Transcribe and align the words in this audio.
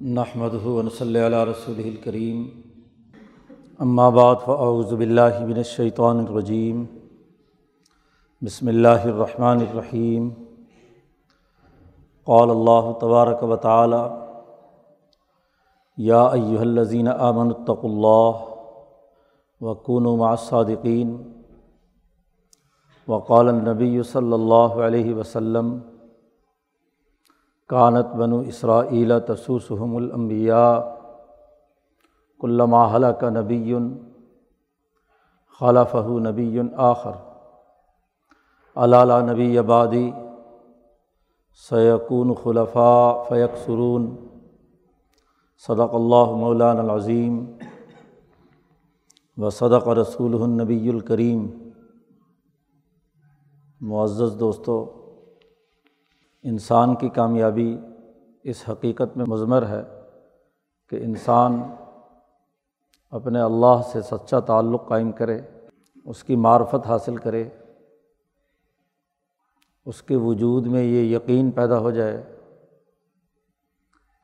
نحمد 0.00 0.54
صلی 0.90 1.20
علیہ 1.20 1.38
رسول 1.44 1.78
الکریم 1.78 2.44
اما 3.78 4.08
بعد 4.10 4.36
فاعوذ 4.44 4.92
باللہ 4.94 5.40
من 5.40 5.56
الشیطان 5.56 6.18
الرجیم 6.18 6.84
بسم 8.42 8.68
اللہ 8.68 9.04
الرحمن 9.04 9.60
الرحیم 9.60 10.30
قال 12.26 12.50
اللہ 12.50 12.90
تبارک 13.00 13.42
و 13.42 13.56
تعالی 13.58 14.00
یا 15.98 16.22
ایہا 16.30 16.60
الذین 16.60 17.08
آمنوا 17.08 17.58
اتقوا 17.58 17.90
اللہ 17.90 18.42
وکونوا 19.60 20.16
مع 20.16 20.30
الصادقین 20.30 21.16
وقال 23.08 23.48
النبی 23.48 24.02
صلی 24.08 24.32
اللہ 24.32 24.84
علیہ 24.84 25.14
وسلم 25.14 25.78
کانت 27.70 28.14
بنو 28.18 28.38
اسرائیل 28.52 29.12
تسوسحم 29.26 29.96
الانبیاء 29.96 30.78
کلما 32.40 32.84
حلق 32.94 33.22
نبی 33.24 33.74
خلفہ 35.60 36.06
نبی 36.28 36.58
آخر 36.88 37.16
علالہ 38.76 39.20
نبی 39.30 39.58
آبادی 39.58 40.10
سیقون 41.68 42.34
خلفاء 42.44 43.24
فیق 43.28 43.56
سرون 43.66 44.14
صدق 45.66 45.94
اللہ 45.94 46.36
مولان 46.36 46.78
العظیم 46.78 47.44
و 49.38 49.50
صدق 49.50 49.88
رسول 49.96 50.42
النبی 50.42 50.88
الکریم 50.88 51.46
معزز 53.80 54.38
دوستو 54.40 54.84
انسان 56.44 56.94
کی 56.94 57.08
کامیابی 57.08 57.78
اس 58.42 58.64
حقیقت 58.68 59.16
میں 59.16 59.24
مضمر 59.28 59.66
ہے 59.66 59.82
کہ 60.88 60.96
انسان 60.96 61.62
اپنے 63.10 63.40
اللہ 63.40 63.82
سے 63.92 64.02
سچا 64.02 64.40
تعلق 64.40 64.88
قائم 64.88 65.12
کرے، 65.12 65.40
اس 66.04 66.24
کی 66.24 66.36
معرفت 66.36 66.86
حاصل 66.86 67.16
کرے، 67.16 67.48
اس 69.86 70.02
کے 70.02 70.16
وجود 70.16 70.66
میں 70.66 70.82
یہ 70.82 71.16
یقین 71.16 71.50
پیدا 71.50 71.78
ہو 71.78 71.90
جائے 71.90 72.36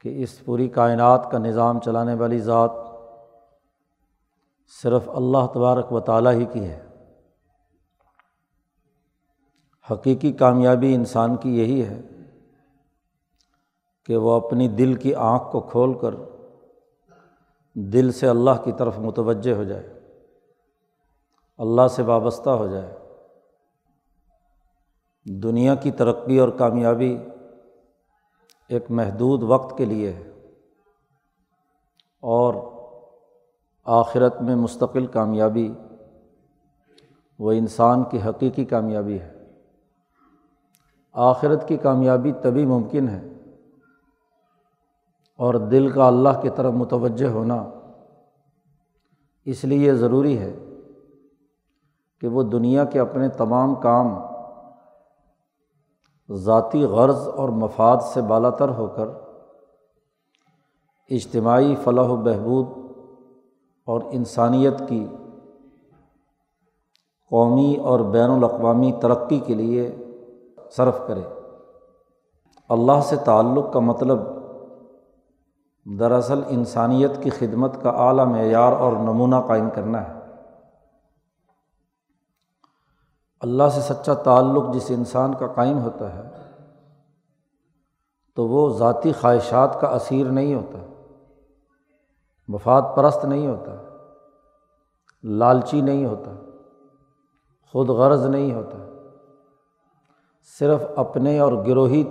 کہ 0.01 0.23
اس 0.23 0.45
پوری 0.45 0.69
کائنات 0.69 1.31
کا 1.31 1.39
نظام 1.39 1.81
چلانے 1.81 2.15
والی 2.15 2.39
ذات 2.39 2.71
صرف 4.83 5.09
اللہ 5.09 5.47
تبارک 5.55 5.93
و 5.93 6.01
تعالیٰ 6.01 6.33
ہی 6.33 6.45
کی 6.45 6.65
ہے۔ 6.65 6.86
حقیقی 9.91 10.33
کامیابی 10.33 10.95
انسان 10.95 11.37
کی 11.37 11.59
یہی 11.59 11.85
ہے 11.85 12.01
کہ 14.07 14.17
وہ 14.17 14.33
اپنی 14.33 14.69
دل 14.69 14.95
کی 14.95 15.15
آنکھ 15.15 15.45
کو 15.53 15.61
کھول 15.61 15.99
کر 15.99 16.15
دل 17.75 18.13
سے 18.13 18.29
اللہ 18.29 18.63
کی 18.65 18.73
طرف 18.79 18.99
متوجہ 18.99 19.55
ہو 19.55 19.65
جائے، 19.65 20.01
اللہ 21.59 21.89
سے 21.89 22.03
وابستہ 22.03 22.51
ہو 22.51 22.67
جائے۔ 22.67 22.99
دنیا 25.25 25.75
کی 25.75 25.91
ترقی 25.91 26.39
اور 26.39 26.49
کامیابی 26.49 27.19
ایک 28.69 28.91
محدود 28.91 29.43
وقت 29.43 29.79
کے 29.79 29.85
لیے 29.85 30.13
ہے 30.13 30.31
اور 32.21 32.55
آخرت 33.85 34.43
میں 34.43 34.57
مستقل 34.57 35.07
کامیابی 35.07 35.75
وہ 37.39 37.53
انسان 37.53 38.05
کی 38.05 38.19
حقیقی 38.23 38.65
کامیابی 38.65 39.21
ہے۔ 39.21 39.36
آخرت 41.17 41.69
کی 41.69 41.77
کامیابی 41.77 42.33
تبھی 42.33 42.67
ممکن 42.67 43.09
ہے۔ 43.09 43.29
اور 45.39 45.55
دل 45.55 45.91
کا 45.91 46.07
اللہ 46.07 46.29
کی 46.43 46.51
طرف 46.51 46.73
متوجہ 46.73 47.27
ہونا 47.27 47.71
اس 49.45 49.65
لیے 49.65 49.95
ضروری 49.95 50.39
ہے 50.39 50.57
کہ 52.21 52.29
وہ 52.29 52.43
دنیا 52.43 52.85
کے 52.85 53.01
اپنے 53.01 53.29
تمام 53.29 53.75
کام 53.75 54.09
ذاتی 56.33 56.85
غرض 56.85 57.29
اور 57.29 57.49
مفاد 57.49 57.97
سے 58.03 58.21
بالا 58.21 58.51
تر 58.51 58.69
ہو 58.69 58.87
کر 58.87 59.09
اجتماعی 61.11 61.75
فلاح 61.85 62.07
و 62.07 62.17
بہبود 62.17 62.67
اور 63.87 64.01
انسانیت 64.11 64.83
کی 64.89 65.07
قومی 67.31 67.77
اور 67.77 68.01
بین 68.01 68.31
الاقوامی 68.31 68.93
ترقی 69.03 69.39
کے 69.39 69.55
لیے 69.55 70.06
صرف 70.71 70.99
کرے۔ 71.07 71.23
اللہ 72.69 73.01
سے 73.03 73.17
تعلق 73.17 73.73
کا 73.73 73.81
مطلب 73.81 74.19
دراصل 75.99 76.43
انسانیت 76.49 77.23
کی 77.23 77.31
خدمت 77.31 77.83
کا 77.83 77.91
اعلیٰ 77.91 78.27
معیار 78.27 78.73
اور 78.73 78.93
نمونہ 78.93 79.37
قائم 79.47 79.71
کرنا 79.71 80.09
ہے۔ 80.09 80.15
اللہ 83.41 83.69
سے 83.69 83.81
سچا 83.81 84.15
تعلق 84.15 84.75
جس 84.75 84.87
انسان 84.91 85.35
کا 85.35 85.47
قائم 85.47 85.79
ہوتا 85.79 86.15
ہے، 86.15 86.23
تو 88.35 88.49
وہ 88.49 88.69
ذاتی 88.69 89.13
خواہشات 89.13 89.81
کا 89.81 89.89
اسیر 89.89 90.27
نہیں 90.27 90.55
ہوتا 90.55 90.79
مفاد 92.49 92.83
پرست 92.97 93.25
نہیں 93.25 93.47
ہوتا، 93.49 93.73
لالچی 95.25 95.81
نہیں 95.81 96.07
ہوتا، 96.07 96.33
خود 97.73 97.89
غرض 97.89 98.27
نہیں 98.27 98.55
ہوتا۔ 98.55 98.86
صرف 100.59 100.85
اپنے 100.97 101.39
اور 101.39 101.53
گروہی 101.53 102.05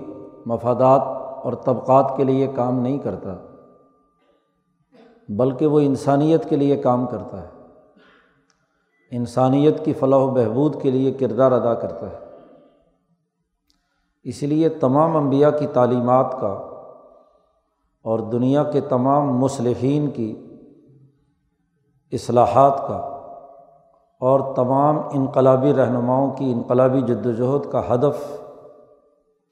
مفادات 0.45 1.01
اور 1.45 1.53
طبقات 1.53 2.13
کے 2.17 2.23
لیے 2.23 2.47
کام 2.55 2.79
نہیں 2.79 2.99
کرتا، 2.99 3.35
بلکہ 5.29 5.67
وہ 5.67 5.79
انسانیت 5.79 6.49
کے 6.49 6.55
لیے 6.55 6.75
کام 6.75 7.07
کرتا 7.07 7.41
ہے۔ 7.41 7.47
انسانیت 9.11 9.85
کی 9.85 9.93
فلاح 9.93 10.19
و 10.19 10.29
بہبود 10.29 10.81
کے 10.81 10.91
لیے 10.91 11.11
کردار 11.11 11.51
ادا 11.51 11.73
کرتا 11.73 12.09
ہے۔ 12.09 12.19
اس 14.23 14.43
لیے 14.43 14.69
تمام 14.69 15.17
انبیاء 15.17 15.49
کی 15.49 15.67
تعلیمات 15.67 16.31
کا 16.31 16.71
اور 18.01 18.19
دنیا 18.19 18.63
کے 18.63 18.81
تمام 18.81 19.37
مصلحین 19.37 20.09
کی 20.09 20.47
اصلاحات 22.11 22.77
کا 22.87 23.14
اور 24.19 24.55
تمام 24.55 24.99
انقلابی 25.11 25.73
رہنماؤں 25.73 26.31
کی 26.31 26.51
انقلابی 26.51 27.01
جد 27.01 27.25
وجہد 27.25 27.71
کا 27.71 27.93
ہدف 27.93 28.41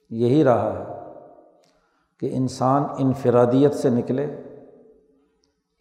یہی 0.09 0.43
رہا 0.43 0.73
ہے 0.73 0.85
کہ 2.19 2.29
انسان 2.31 2.83
انفرادیت 2.97 3.73
سے 3.73 3.89
نکلے، 3.89 4.25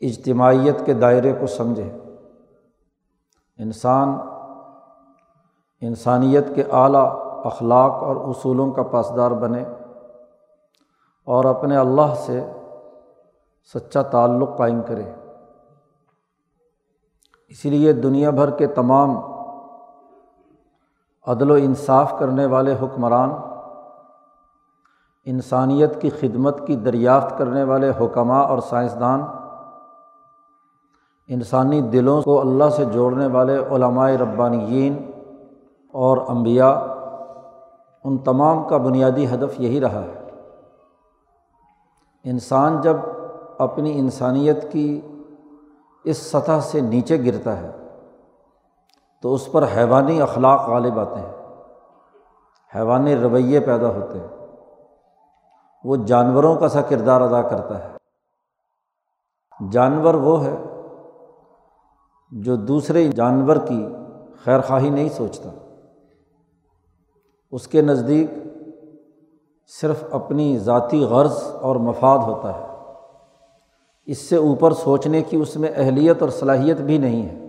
اجتماعیت 0.01 0.87
کے 0.87 0.93
دائرے 0.93 1.33
کو 1.33 1.47
سمجھے۔ 1.47 1.91
انسان، 3.59 4.09
انسانیت 5.81 6.55
کے 6.55 6.63
اعلیٰ 6.73 7.13
اخلاق 7.45 7.93
اور 8.03 8.17
اصولوں 8.17 8.73
کا 8.73 8.83
پاسدار 8.83 9.31
بنے 9.31 9.65
اور 11.25 11.45
اپنے 11.45 11.77
اللہ 11.77 12.15
سے 12.17 12.45
سچا 13.75 14.03
تعلق 14.03 14.57
قائم 14.57 14.83
کرے۔ 14.83 15.03
اسی 17.53 17.71
لیے 17.71 17.93
دنیا 17.93 18.31
بھر 18.31 18.51
کے 18.51 18.67
تمام 18.67 19.17
عدل 21.27 21.51
و 21.51 21.55
انصاف 21.55 22.19
کرنے 22.19 22.47
والے 22.47 22.75
حکمران، 22.83 23.31
انسانیت 25.25 26.01
کی 26.03 26.11
خدمت 26.11 26.67
کی 26.67 26.77
دریافت 26.77 27.39
کرنے 27.39 27.65
والے 27.65 27.91
حکمہ 28.01 28.33
اور 28.33 28.59
سائنسدان، 28.59 29.21
انسانی 31.29 31.81
دلوں 31.81 32.23
کو 32.23 32.41
اللہ 32.41 32.69
سے 32.69 32.85
جوڑنے 32.85 33.27
والے 33.27 33.59
علمائے 33.71 34.17
ربانیین 34.17 35.11
اور 35.95 36.19
امبیا 36.29 36.71
ان 38.05 38.19
تمام 38.19 38.65
کا 38.65 38.77
بنیادی 38.77 39.27
ہدف 39.27 39.61
یہی 39.61 39.81
رہا 39.81 40.03
ہے۔ 40.03 40.31
انسان 42.25 42.81
جب 42.81 42.97
اپنی 43.59 43.99
انسانیت 43.99 44.73
کی 44.73 45.01
اس 46.05 46.17
سطح 46.19 46.61
سے 46.63 46.81
نیچے 46.81 47.25
گرتا 47.27 47.57
ہے 47.57 47.71
تو 49.23 49.35
اس 49.35 49.53
پر 49.53 49.65
حیوانی 49.77 50.23
اخلاق 50.23 50.69
غالب 50.69 50.99
آتے 50.99 51.21
ہیں۔ 51.21 51.33
حیوانی 52.77 53.17
رویے 53.17 53.61
پیدا 53.61 53.89
ہوتے 53.89 54.19
ہیں۔ 54.19 54.47
وہ 55.85 55.97
جانوروں 55.97 56.57
کا 56.57 56.69
سا 56.69 56.81
کردار 56.81 57.21
ادا 57.21 57.43
کرتا 57.43 57.85
ہے۔ 57.85 57.93
جانور 59.71 60.15
وہ 60.15 60.45
ہے 60.45 60.57
جو 62.31 62.57
دوسرے 62.57 63.09
جانور 63.09 63.57
کی 63.57 63.87
خیر 64.45 64.61
خواہی 64.61 64.91
نہیں 64.91 65.09
سوچتا۔ 65.09 65.51
اس 67.51 67.69
کے 67.69 67.83
نزدیک 67.83 68.31
صرف 69.81 70.05
اپنی 70.11 70.59
ذاتی 70.59 71.05
غرض 71.05 71.43
اور 71.61 71.77
مفاد 71.77 72.19
ہوتا 72.19 72.61
ہے۔ 72.61 72.72
اس 74.07 74.19
سے 74.19 74.37
اوپر 74.37 74.73
سوچنے 74.73 75.23
کی 75.23 75.37
اس 75.37 75.57
میں 75.57 75.69
اہلیت 75.77 76.23
اور 76.23 76.31
صلاحیت 76.31 76.77
بھی 76.77 76.99
نہیں 76.99 77.29
ہے۔ 77.29 77.43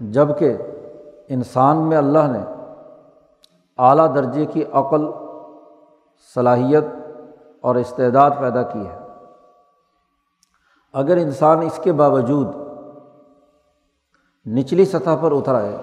جبکہ 0.00 0.56
انسان 1.28 1.76
میں 1.76 1.96
اللہ 1.96 2.18
نے 2.18 2.38
اعلیٰ 3.78 4.14
درجے 4.14 4.46
کی 4.46 4.64
عقل، 4.72 5.06
صلاحیت 6.34 6.84
اور 7.60 7.74
استعداد 7.74 8.30
پیدا 8.40 8.62
کی 8.62 8.86
ہے۔ 8.86 8.98
اگر 10.92 11.16
انسان 11.16 11.62
اس 11.62 11.80
کے 11.82 11.92
باوجود 11.92 12.48
نچلی 14.46 14.84
سطح 14.84 15.16
پر 15.20 15.32
اتر 15.32 15.54
آئے، 15.54 15.76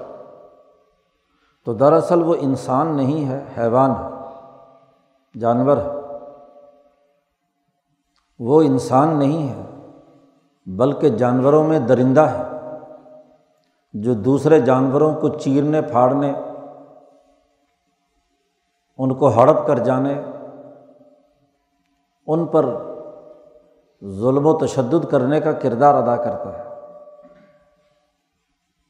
تو 1.65 1.73
دراصل 1.73 2.21
وہ 2.21 2.35
انسان 2.39 2.87
نہیں 2.87 3.29
ہے، 3.29 3.45
حیوان 3.57 3.91
ہے، 3.91 4.09
جانور 5.39 5.77
ہے۔ 5.77 6.00
وہ 8.45 8.61
انسان 8.61 9.19
نہیں 9.19 9.49
ہے، 9.49 9.89
بلکہ 10.65 11.09
جانوروں 11.09 11.63
میں 11.63 11.79
درندہ 11.79 12.21
ہے، 12.21 12.43
جو 13.93 14.13
دوسرے 14.13 14.61
جانوروں 14.61 15.13
کو 15.15 15.27
چیرنے، 15.27 15.81
پھاڑنے، 15.81 16.33
ان 18.97 19.13
کو 19.13 19.27
ہڑپ 19.27 19.67
کر 19.67 19.79
جانے، 19.79 20.21
ان 22.27 22.45
پر 22.45 22.65
ظلم 24.05 24.45
و 24.45 24.57
تشدد 24.57 25.05
کرنے 25.11 25.41
کا 25.41 25.51
کردار 25.51 25.95
ادا 25.95 26.15
کرتا 26.15 26.57
ہے۔ 26.57 26.63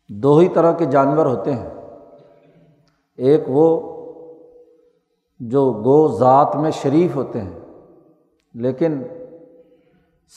دو 0.09 0.37
ہی 0.37 0.47
طرح 0.47 0.71
کے 0.71 0.85
جانور 0.85 1.25
ہوتے 1.25 1.53
ہیں۔ 1.53 1.69
ایک 3.17 3.43
وہ 3.47 3.79
جو 5.39 5.73
گو 5.73 6.07
ذات 6.07 6.55
میں 6.55 6.71
شریف 6.71 7.15
ہوتے 7.15 7.41
ہیں، 7.41 7.59
لیکن 8.53 9.03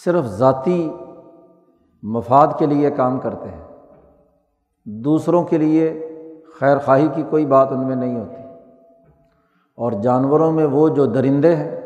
صرف 0.04 0.24
ذاتی 0.24 0.92
مفاد 2.02 2.46
کے 2.58 2.66
لیے 2.66 2.90
کام 2.90 3.18
کرتے 3.18 3.48
ہیں۔ 3.48 3.64
دوسروں 4.84 5.44
کے 5.44 5.58
لیے 5.58 6.08
خیر 6.60 6.78
خواہی 6.78 7.08
کی 7.14 7.22
کوئی 7.30 7.46
بات 7.46 7.68
ان 7.70 7.86
میں 7.86 7.96
نہیں 7.96 8.20
ہوتی۔ 8.20 8.42
اور 9.74 9.92
جانوروں 9.92 10.52
میں 10.52 10.64
وہ 10.64 10.88
جو 10.88 11.06
درندے 11.06 11.56
ہیں، 11.56 11.80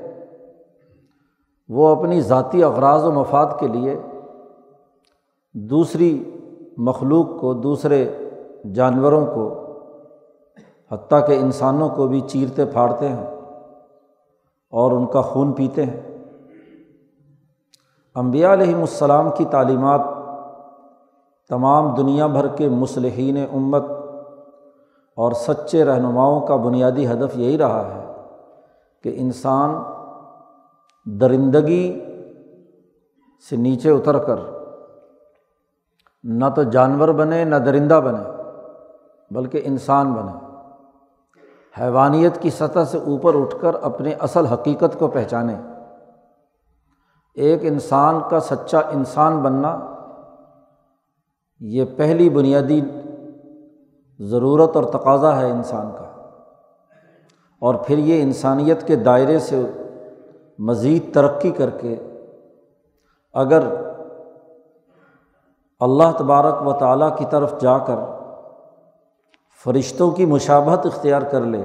وہ 1.69 1.89
اپنی 1.89 2.21
ذاتی 2.21 2.65
اغراض 2.65 3.05
و 3.05 3.13
مفاد 3.13 3.47
کے 3.61 3.67
لیے 3.67 4.01
دوسری 5.53 6.41
مخلوق 6.77 7.41
کو، 7.41 7.55
دوسرے 7.55 8.13
جانوروں 8.75 9.27
کو، 9.27 9.55
حتیٰ 10.93 11.27
کہ 11.27 11.33
انسانوں 11.33 11.89
کو 11.89 12.07
بھی 12.07 12.21
چیرتے 12.21 12.65
پھاڑتے 12.65 13.09
ہیں 13.09 13.27
اور 14.71 14.93
ان 14.93 15.07
کا 15.07 15.21
خون 15.21 15.53
پیتے 15.53 15.87
ہیں۔ 15.87 16.08
امبیا 18.19 18.53
علیہم 18.53 18.81
السلام 18.81 19.31
کی 19.31 19.45
تعلیمات 19.45 20.01
تمام 21.49 21.95
دنیا 21.95 22.27
بھر 22.27 22.47
کے 22.47 22.69
مصلحین 22.69 23.37
امت 23.53 23.85
اور 25.17 25.33
سچے 25.33 25.85
رہنماؤں 25.85 26.47
کا 26.47 26.57
بنیادی 26.57 27.07
ہدف 27.07 27.37
یہی 27.37 27.59
رہا 27.59 27.95
ہے 27.95 28.13
کہ 29.05 29.15
انسان 29.19 29.75
درندگی 31.05 32.01
سے 33.51 33.57
نیچے 33.57 33.91
اتر 33.91 34.19
کر 34.19 34.37
نہ 36.25 36.45
تو 36.55 36.63
جانور 36.63 37.09
بنے، 37.09 37.45
نہ 37.45 37.57
درندہ 37.57 38.01
بنے، 38.05 38.43
بلکہ 39.31 39.61
انسان 39.65 40.13
بنے۔ 40.13 40.33
حیوانیت 41.81 42.43
کی 42.43 42.51
سطح 42.51 42.85
سے 42.91 42.99
اوپر 42.99 43.35
اٹھ 43.35 43.57
کر 43.61 43.77
اپنے 43.83 44.13
اصل 44.13 44.47
حقیقت 44.47 44.99
کو 44.99 45.09
پہچانے۔ 45.09 45.55
ایک 47.39 47.61
انسان 47.63 48.21
کا 48.31 48.41
سچا 48.41 48.79
انسان 48.79 49.39
بننا 49.39 49.95
یہ 51.61 51.85
پہلی 51.97 52.31
بنیادی 52.31 52.81
ضرورت 54.21 54.77
اور 54.77 54.85
تقاضا 54.85 55.41
ہے 55.41 55.51
انسان 55.51 55.91
کا۔ 55.99 56.05
اور 57.61 57.75
پھر 57.75 57.99
یہ 57.99 58.23
انسانیت 58.23 58.87
کے 58.87 58.97
دائرے 58.97 59.39
سے 59.39 59.63
مزید 60.59 61.15
ترقی 61.15 61.51
کر 61.51 61.71
کے 61.71 61.97
اگر 63.33 63.61
اللہ 65.81 66.13
تبارک 66.19 66.67
و 66.67 66.73
تعالیٰ 66.73 67.17
کی 67.17 67.25
طرف 67.31 67.61
جا 67.61 67.79
کر 67.79 67.97
فرشتوں 69.65 70.11
کی 70.11 70.27
مشابہت 70.27 70.87
اختیار 70.87 71.23
کر 71.23 71.41
لے 71.41 71.65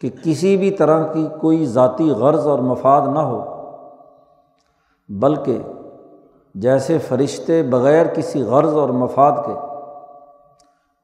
کہ 0.00 0.10
کسی 0.24 0.56
بھی 0.56 0.70
طرح 0.70 1.12
کی 1.12 1.28
کوئی 1.40 1.66
ذاتی 1.66 2.10
غرض 2.10 2.46
اور 2.46 2.58
مفاد 2.58 3.08
نہ 3.14 3.18
ہو 3.18 3.59
بلکہ 5.10 5.58
جیسے 6.54 6.98
فرشتے 6.98 7.62
بغیر 7.62 8.06
کسی 8.06 8.42
غرض 8.42 8.74
اور 8.74 8.88
مفاد 8.88 9.32
کے 9.46 9.52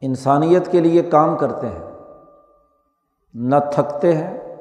انسانیت 0.01 0.73
کے 0.73 0.81
لیے 0.81 1.03
کام 1.03 1.37
کرتے 1.37 1.69
ہیں، 1.69 1.93
نہ 3.35 3.57
تھکتے 3.73 4.13
ہیں، 4.13 4.57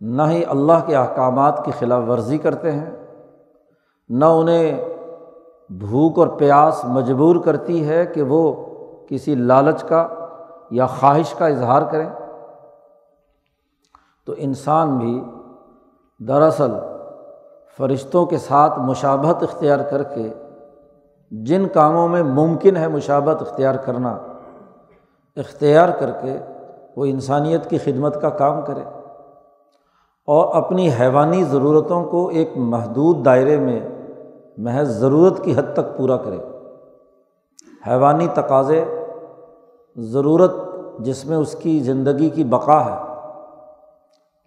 نہ 0.00 0.22
ہی 0.22 0.44
اللہ 0.44 0.86
کے 0.86 0.96
احکامات 0.96 1.64
کی 1.64 1.70
خلاف 1.78 2.02
ورزی 2.08 2.38
کرتے 2.38 2.72
ہیں، 2.72 2.90
نہ 4.08 4.24
انہیں 4.24 4.84
بھوک 5.70 6.18
اور 6.18 6.28
پیاس 6.28 6.84
مجبور 6.84 7.36
کرتی 7.36 7.88
ہے 7.88 8.06
کہ 8.06 8.22
وہ 8.22 8.52
کسی 9.08 9.34
لالچ 9.34 9.84
کا 9.84 10.08
یا 10.70 10.86
خواہش 10.86 11.34
کا 11.34 11.46
اظہار 11.46 11.82
کریں۔ 11.82 12.10
تو 14.24 14.34
انسان 14.36 14.98
بھی 14.98 15.24
دراصل 16.18 16.70
فرشتوں 17.78 18.26
کے 18.26 18.38
ساتھ 18.38 18.78
مشابہت 18.78 19.42
اختیار 19.42 19.78
کر 19.78 20.02
کے 20.02 20.32
جن 21.30 21.68
کاموں 21.68 22.08
میں 22.08 22.22
ممکن 22.22 22.76
ہے 22.76 22.88
مشابت 22.88 23.42
اختیار 23.42 23.74
کرنا، 23.74 24.18
اختیار 25.36 25.88
کر 25.88 26.10
کے 26.10 26.38
وہ 26.96 27.04
انسانیت 27.04 27.70
کی 27.70 27.78
خدمت 27.78 28.20
کا 28.22 28.28
کام 28.28 28.62
کرے۔ 28.62 28.80
اور 30.26 30.54
اپنی 30.54 30.90
حیوانی 31.00 31.44
ضرورتوں 31.44 32.04
کو 32.04 32.28
ایک 32.28 32.50
محدود 32.56 33.24
دائرے 33.24 33.56
میں 33.56 33.88
محض 34.58 34.88
ضرورت 34.88 35.44
کی 35.44 35.52
حد 35.56 35.72
تک 35.72 35.98
پورا 35.98 36.16
کرے۔ 36.16 36.38
حیوانی 37.86 38.26
تقاضے، 38.34 38.84
ضرورت 39.96 40.52
جس 40.98 41.24
میں 41.24 41.36
اس 41.36 41.52
کی 41.52 41.80
زندگی 41.80 42.28
کی 42.28 42.44
بقا 42.44 42.84
ہے۔ 42.86 43.09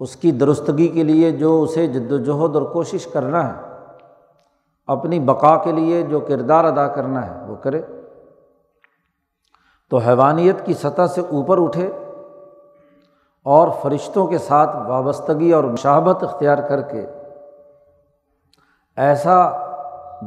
اس 0.04 0.16
کی 0.16 0.32
درستگی 0.32 0.88
کے 0.88 1.04
لیے 1.04 1.32
جو 1.32 1.62
اسے 1.62 1.88
جد 1.88 2.12
وجہد 2.12 2.56
اور 2.56 2.62
کوشش 2.62 3.08
کرنا 3.08 3.48
ہے، 3.48 3.62
اپنی 4.88 5.20
بقا 5.20 5.56
کے 5.58 5.72
لیے 5.72 6.02
جو 6.02 6.20
کردار 6.20 6.66
ادا 6.66 6.88
کرنا 6.88 7.28
ہے، 7.28 7.46
وہ 7.48 7.56
کرے۔ 7.56 7.82
تو 9.90 9.98
حیوانیت 9.98 10.66
کی 10.66 10.74
سطح 10.74 11.08
سے 11.08 11.22
اوپر 11.22 11.64
اٹھے 11.64 11.92
اور 13.44 13.68
فرشتوں 13.82 14.28
کے 14.28 14.38
ساتھ 14.38 14.76
وابستگی 14.76 15.52
اور 15.52 15.64
مشابت 15.64 16.24
اختیار 16.24 16.58
کر 16.58 16.82
کے 16.82 17.06
ایسا 18.98 19.38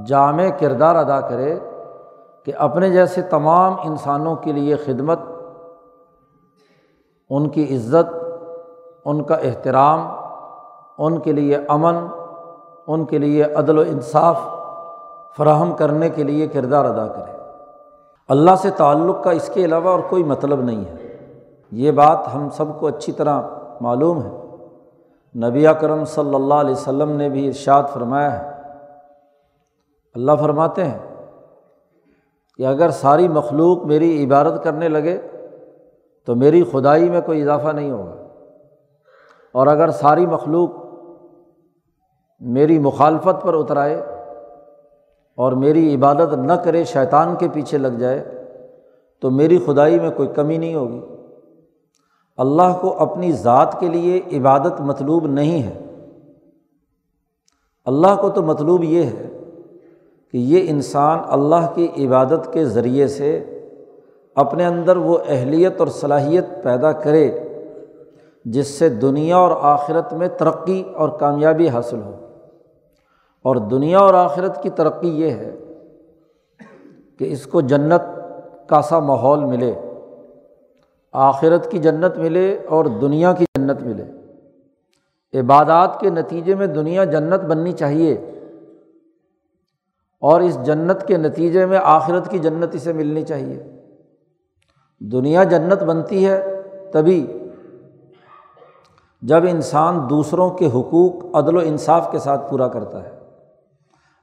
جامع 0.06 0.48
کردار 0.60 0.94
ادا 0.94 1.20
کرے 1.20 1.58
کہ 2.44 2.52
اپنے 2.58 2.90
جیسے 2.90 3.22
تمام 3.22 3.74
انسانوں 3.84 4.36
کے 4.36 4.52
لیے 4.52 4.76
خدمت، 4.76 5.20
ان 7.30 7.48
کی 7.48 7.76
عزت 7.76 8.25
ان 9.06 9.22
کا 9.22 9.34
احترام، 9.34 10.08
ان 10.98 11.18
کے 11.18 11.32
لیے 11.32 11.58
امن، 11.68 11.96
ان 12.86 13.04
کے 13.04 13.18
لیے 13.18 13.44
عدل 13.44 13.78
و 13.78 13.80
انصاف 13.80 14.40
فراہم 15.36 15.72
کرنے 15.72 16.10
کے 16.10 16.22
لیے 16.22 16.46
کردار 16.46 16.84
ادا 16.84 17.12
کرے۔ 17.12 17.36
اللہ 18.28 18.50
سے 18.58 18.70
تعلق 18.70 19.24
کا 19.24 19.30
اس 19.30 19.50
کے 19.54 19.64
علاوہ 19.64 19.90
اور 19.90 19.98
کوئی 19.98 20.24
مطلب 20.24 20.60
نہیں 20.60 20.84
ہے۔ 20.84 21.16
یہ 21.70 21.90
بات 21.90 22.18
ہم 22.34 22.50
سب 22.50 22.64
کو 22.78 22.86
اچھی 22.86 23.12
طرح 23.12 23.42
معلوم 23.80 24.22
ہے۔ 24.22 24.46
نبی 25.48 25.66
کرم 25.80 26.04
صلی 26.04 26.34
اللہ 26.34 26.54
علیہ 26.54 26.74
وسلم 26.74 27.10
نے 27.10 27.28
بھی 27.28 27.46
ارشاد 27.46 27.82
فرمایا 27.92 28.42
ہے۔ 28.42 28.52
اللہ 30.14 30.32
فرماتے 30.40 30.84
ہیں 30.84 30.98
کہ 32.56 32.66
اگر 32.66 32.90
ساری 32.90 33.28
مخلوق 33.28 33.84
میری 33.84 34.24
عبادت 34.24 34.64
کرنے 34.64 34.88
لگے 34.88 35.20
تو 36.26 36.34
میری 36.34 36.64
خدائی 36.64 37.10
میں 37.10 37.20
کوئی 37.20 37.42
اضافہ 37.42 37.68
نہیں 37.68 37.90
ہوگا۔ 37.90 38.25
اور 39.56 39.66
اگر 39.66 39.90
ساری 39.90 40.26
مخلوق 40.26 40.70
میری 42.40 42.78
مخالفت 42.78 43.42
پر 43.42 43.54
اترائے 43.54 44.02
اور 45.34 45.52
میری 45.52 45.94
عبادت 45.94 46.34
نہ 46.34 46.52
کرے، 46.52 46.84
شیطان 46.84 47.36
کے 47.36 47.48
پیچھے 47.52 47.78
لگ 47.78 47.88
جائے، 47.88 48.24
تو 49.20 49.30
میری 49.30 49.58
خدائی 49.58 50.00
میں 50.00 50.10
کوئی 50.10 50.28
کمی 50.28 50.58
نہیں 50.58 50.74
ہوگی۔ 50.74 51.00
اللہ 52.36 52.78
کو 52.80 52.96
اپنی 52.98 53.32
ذات 53.32 53.80
کے 53.80 53.88
لیے 53.88 54.20
عبادت 54.38 54.80
مطلوب 54.80 55.26
نہیں 55.26 55.62
ہے۔ 55.62 55.84
اللہ 57.84 58.16
کو 58.20 58.30
تو 58.30 58.42
مطلوب 58.42 58.84
یہ 58.84 59.02
ہے 59.02 59.38
کہ 60.32 60.36
یہ 60.36 60.70
انسان 60.70 61.18
اللہ 61.26 61.70
کی 61.74 62.06
عبادت 62.06 62.52
کے 62.52 62.64
ذریعے 62.64 63.08
سے 63.08 63.60
اپنے 64.34 64.66
اندر 64.66 64.96
وہ 64.96 65.18
اہلیت 65.28 65.74
اور 65.78 65.88
صلاحیت 65.88 66.44
پیدا 66.62 66.92
کرے۔ 66.92 67.45
جس 68.50 68.66
سے 68.66 68.88
دنیا 68.88 69.36
اور 69.36 69.56
آخرت 69.60 70.12
میں 70.12 70.28
ترقی 70.28 70.82
اور 70.94 71.08
کامیابی 71.08 71.68
حاصل 71.68 72.00
ہو۔ 72.00 72.26
اور 73.42 73.56
دنیا 73.56 73.98
اور 73.98 74.14
آخرت 74.14 74.62
کی 74.62 74.70
ترقی 74.70 75.08
یہ 75.08 75.30
ہے 75.30 75.56
کہ 77.18 77.32
اس 77.32 77.46
کو 77.46 77.60
جنت 77.60 78.20
کا 78.68 78.82
سا 78.82 78.98
ماحول 78.98 79.44
ملے، 79.44 79.74
آخرت 81.12 81.70
کی 81.70 81.78
جنت 81.78 82.18
ملے 82.18 82.58
اور 82.68 82.84
دنیا 82.84 83.32
کی 83.32 83.44
جنت 83.58 83.82
ملے۔ 83.82 84.04
عبادات 85.40 86.00
کے 86.00 86.10
نتیجے 86.10 86.54
میں 86.54 86.66
دنیا 86.66 87.04
جنت 87.04 87.44
بننی 87.44 87.72
چاہیے 87.72 88.12
اور 90.20 90.40
اس 90.40 90.62
جنت 90.62 91.06
کے 91.06 91.16
نتیجے 91.16 91.66
میں 91.66 91.78
آخرت 91.82 92.30
کی 92.30 92.38
جنت 92.38 92.74
اسے 92.74 92.92
ملنی 92.92 93.22
چاہیے۔ 93.22 93.62
دنیا 95.00 95.44
جنت 95.44 95.82
بنتی 95.82 96.26
ہے 96.26 96.62
تبھی 96.92 97.38
جب 99.22 99.42
انسان 99.42 100.10
دوسروں 100.10 100.50
کے 100.50 100.66
حقوق 100.66 101.36
عدل 101.36 101.56
و 101.56 101.60
انصاف 101.60 102.10
کے 102.10 102.18
ساتھ 102.18 102.50
پورا 102.50 102.68
کرتا 102.68 103.02
ہے۔ 103.02 103.18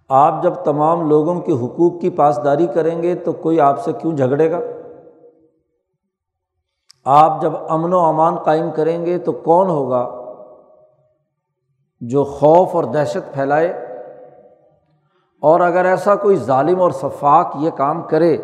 آپ 0.10 0.44
جب 0.44 0.54
تمام 0.54 1.10
لوگوں 1.10 1.42
کے 1.42 1.52
حقوق 1.52 2.02
کی 2.02 2.10
پاسداری 2.10 2.68
کریں 2.68 3.04
گے 3.04 3.16
تو 3.16 3.32
کوئی 3.32 3.60
آپ 3.60 3.80
سے 3.80 3.94
کیوں 3.94 4.14
جھگڑے 4.14 4.52
گا؟ 4.52 4.60
آپ 7.06 7.42
جب 7.42 7.52
امن 7.70 7.94
و 7.94 8.00
امان 8.00 8.36
قائم 8.36 8.72
کریں 8.72 9.06
گے 9.06 9.18
تو 9.18 9.32
کون 9.32 9.70
ہوگا 9.70 10.10
جو 12.02 12.24
خوف 12.24 12.76
اور 12.76 12.84
دہشت 12.84 13.34
پھیلائے؟ 13.34 13.68
اور 15.42 15.60
اگر 15.60 15.86
ایسا 15.86 16.16
کوئی 16.16 16.36
ظالم 16.36 16.82
اور 16.82 16.92
شفاق 16.92 17.56
یہ 17.60 17.70
کام 17.70 18.02
کرے 18.02 18.38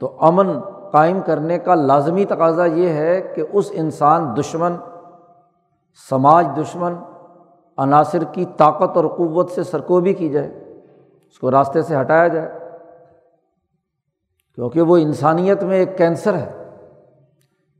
تو 0.00 0.16
امن 0.20 0.48
قائم 0.90 1.20
کرنے 1.20 1.58
کا 1.58 1.74
لازمی 1.74 2.24
تقاضا 2.24 2.64
یہ 2.64 2.88
ہے 2.88 3.32
کہ 3.34 3.42
اس 3.52 3.68
انسان 3.72 4.36
دشمن، 4.38 4.76
سماج 6.10 6.46
دشمن، 6.56 6.94
عناصر 7.78 8.24
کی 8.24 8.44
طاقت 8.56 8.96
اور 8.96 9.04
قوت 9.04 9.50
سے 9.50 9.62
سرکوبی 9.62 10.12
کی 10.12 10.28
جائے، 10.28 10.48
اس 11.30 11.38
کو 11.38 11.50
راستے 11.50 11.82
سے 11.82 12.00
ہٹایا 12.00 12.28
جائے۔ 12.28 12.58
کیونکہ 14.54 14.82
وہ 14.82 14.96
انسانیت 14.96 15.62
میں 15.62 15.76
ایک 15.76 15.98
کینسر 15.98 16.34
ہے، 16.34 16.68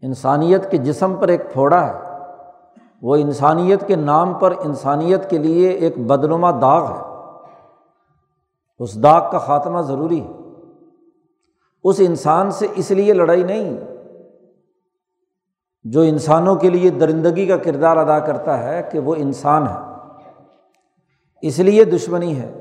انسانیت 0.02 0.70
کے 0.70 0.76
جسم 0.76 1.14
پر 1.14 1.28
ایک 1.28 1.52
پھوڑا 1.52 1.86
ہے، 1.86 1.92
وہ 3.02 3.16
انسانیت 3.16 3.86
کے 3.86 3.96
نام 3.96 4.34
پر 4.34 4.54
انسانیت 4.64 5.30
کے 5.30 5.38
لیے 5.38 5.68
ایک 5.68 5.98
بدنما 5.98 6.50
داغ 6.50 6.92
ہے۔ 6.92 7.10
اس 8.78 9.02
داغ 9.02 9.30
کا 9.30 9.38
خاتمہ 9.38 9.80
ضروری 9.80 10.20
ہے۔ 10.20 10.39
اس 11.84 11.96
انسان 11.98 12.50
سے 12.50 12.66
اس 12.74 12.90
لیے 12.90 13.12
لڑائی 13.12 13.42
نہیں، 13.42 13.78
جو 15.84 16.00
انسانوں 16.00 16.56
کے 16.56 16.70
لیے 16.70 16.90
درندگی 16.90 17.46
کا 17.46 17.56
کردار 17.56 17.96
ادا 17.96 18.18
کرتا 18.18 18.62
ہے 18.62 18.82
کہ 18.92 18.98
وہ 18.98 19.14
انسان 19.18 19.66
ہے، 19.68 19.78
اس 21.42 21.58
لیے 21.58 21.84
دشمنی 21.84 22.36
ہے 22.36 22.52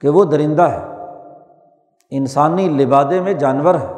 کہ 0.00 0.08
وہ 0.08 0.24
درندہ 0.24 0.62
ہے۔ 0.62 0.82
انسانی 2.10 2.68
لبادے 2.68 3.20
میں 3.20 3.32
جانور 3.32 3.74
ہے۔ 3.74 3.92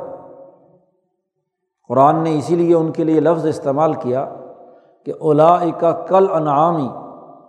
قرآن 1.88 2.16
نے 2.16 2.38
اسی 2.38 2.56
لیے 2.56 2.75
ان 2.75 2.92
کے 2.92 3.04
لیے 3.04 3.20
لفظ 3.20 3.46
استعمال 3.46 3.94
کیا 3.94 4.34
کہ 5.04 5.12
اولا 5.20 5.58
کا 5.80 5.92
کل 5.92 6.26
انعامی 6.30 6.88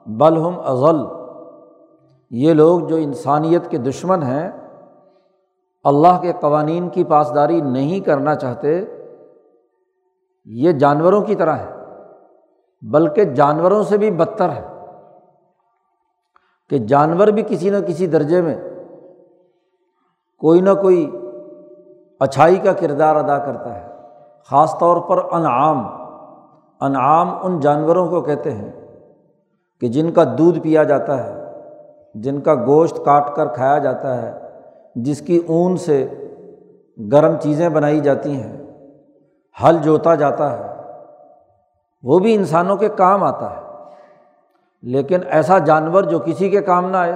بلہم 0.05 0.53
ازل 0.59 0.97
یہ 2.31 2.53
لوگ 2.53 2.79
جو 2.79 2.95
انسانیت 2.95 3.69
کے 3.69 3.77
دشمن 3.77 4.23
ہیں 4.23 4.51
اللہ 5.84 6.19
کے 6.22 6.34
قوانین 6.39 6.89
کی 6.89 7.03
پاسداری 7.03 7.62
نہیں 7.62 8.00
کرنا 8.00 8.36
چاہتے، 8.36 8.86
یہ 10.46 10.72
جانوروں 10.72 11.22
کی 11.22 11.36
طرح 11.36 11.55
ہے، 11.55 11.72
بلکہ 12.81 13.24
جانوروں 13.24 13.84
سے 13.84 13.98
بھی 13.98 14.12
بدتر 14.12 14.50
ہے 14.50 14.65
کہ 16.69 16.77
جانور 16.77 17.27
بھی 17.27 17.43
کسی 17.48 17.69
نہ 17.69 17.77
کسی 17.88 18.07
درجے 18.07 18.41
میں 18.41 18.55
کوئی 20.38 20.62
نہ 20.62 20.69
کوئی 20.81 21.10
اچھائی 22.19 22.55
کا 22.55 22.74
کردار 22.74 23.15
ادا 23.15 23.38
کرتا 23.38 23.75
ہے۔ 23.75 23.88
خاص 24.50 24.79
طور 24.79 25.01
پر 25.01 25.17
انعام 25.31 25.86
انعام 26.81 27.46
ان 27.46 27.60
جانوروں 27.60 28.07
کو 28.07 28.22
کہتے 28.22 28.51
ہیں 28.51 28.72
کہ 29.81 29.88
جن 29.88 30.12
کا 30.12 30.24
دودھ 30.38 30.60
پیا 30.60 30.84
جاتا 30.84 31.24
ہے، 31.24 31.46
جن 32.15 32.41
کا 32.41 32.55
گوشت 32.55 33.05
کاٹ 33.05 33.36
کر 33.36 33.48
کھایا 33.48 33.77
جاتا 33.77 34.22
ہے 34.22 34.46
جس 35.03 35.21
کی 35.21 35.41
اون 35.47 35.77
سے 35.77 36.07
گرم 37.11 37.37
چیزیں 37.37 37.69
بنائی 37.69 37.99
جاتی 37.99 38.41
ہیں، 38.41 38.57
ہل 39.63 39.77
جوتا 39.77 40.15
جاتا 40.15 40.57
ہے، 40.57 40.81
وہ 42.03 42.19
بھی 42.19 42.35
انسانوں 42.35 42.75
کے 42.75 42.89
کام 42.89 43.23
آتا 43.23 43.57
ہے۔ 43.57 43.61
لیکن 44.81 45.19
ایسا 45.29 45.59
جانور 45.59 46.03
جو 46.03 46.19
کسی 46.19 46.49
کے 46.49 46.61
کام 46.61 46.89
نہ 46.89 46.97
آئے، 46.97 47.15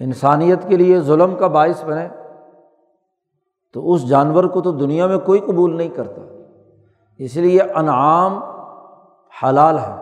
انسانیت 0.00 0.68
کے 0.68 0.76
لیے 0.76 1.00
ظلم 1.00 1.34
کا 1.34 1.46
باعث 1.46 1.84
بنے، 1.84 2.08
تو 3.74 3.92
اس 3.92 4.08
جانور 4.08 4.44
کو 4.44 4.60
تو 4.60 4.72
دنیا 4.72 5.06
میں 5.06 5.18
کوئی 5.18 5.40
قبول 5.40 5.76
نہیں 5.76 5.88
کرتا۔ 5.88 6.20
اس 7.18 7.36
لیے 7.36 7.60
انعام 7.60 8.40
حلال 9.42 9.78
ہے 9.78 9.94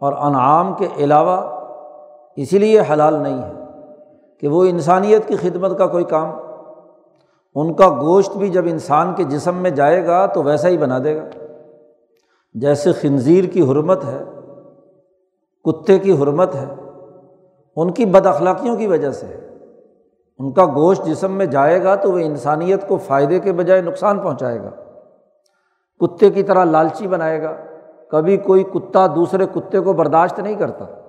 اور 0.00 0.12
انعام 0.12 0.74
کے 0.74 0.88
علاوہ 0.96 1.60
اسی 2.36 2.58
لیے 2.58 2.80
حلال 2.80 3.14
نہیں 3.14 3.42
ہے۔ 3.42 3.52
کہ 4.40 4.48
وہ 4.48 4.64
انسانیت 4.64 5.28
کی 5.28 5.36
خدمت 5.36 5.78
کا 5.78 5.86
کوئی 5.86 6.04
کام، 6.04 6.30
ان 7.54 7.74
کا 7.74 7.88
گوشت 7.88 8.36
بھی 8.36 8.48
جب 8.48 8.64
انسان 8.66 9.14
کے 9.14 9.24
جسم 9.24 9.54
میں 9.54 9.70
جائے 9.70 10.06
گا 10.06 10.26
تو 10.26 10.42
ویسا 10.42 10.68
ہی 10.68 10.78
بنا 10.78 10.98
دے 11.04 11.16
گا۔ 11.16 11.24
جیسے 12.54 12.92
خنزیر 12.92 13.44
کی 13.44 13.62
حرمت 13.62 14.04
ہے، 14.04 14.24
کتے 15.64 15.98
کی 15.98 16.12
حرمت 16.12 16.54
ہے، 16.54 16.66
ان 17.76 17.90
کی 17.90 18.04
بد 18.04 18.26
اخلاقیوں 18.26 18.76
کی 18.76 18.86
وجہ 18.86 19.10
سے 19.10 19.26
ان 20.38 20.52
کا 20.52 20.64
گوشت 20.64 21.06
جسم 21.06 21.32
میں 21.32 21.46
جائے 21.46 21.84
گا 21.84 21.94
تو 21.94 22.12
وہ 22.12 22.18
انسانیت 22.18 22.88
کو 22.88 22.96
فائدے 22.96 23.40
کے 23.40 23.52
بجائے 23.52 23.80
نقصان 23.80 24.18
پہنچائے 24.18 24.58
گا۔ 24.60 24.70
کتے 26.06 26.30
کی 26.30 26.42
طرح 26.42 26.64
لالچی 26.64 27.06
بنائے 27.06 27.42
گا۔ 27.42 27.56
کبھی 28.10 28.36
کوئی 28.36 28.62
کتا 28.62 29.06
دوسرے 29.06 29.46
کتے 29.46 29.80
کو 29.80 29.92
برداشت 29.92 30.40
نہیں 30.40 30.54
کرتا۔ 30.54 31.05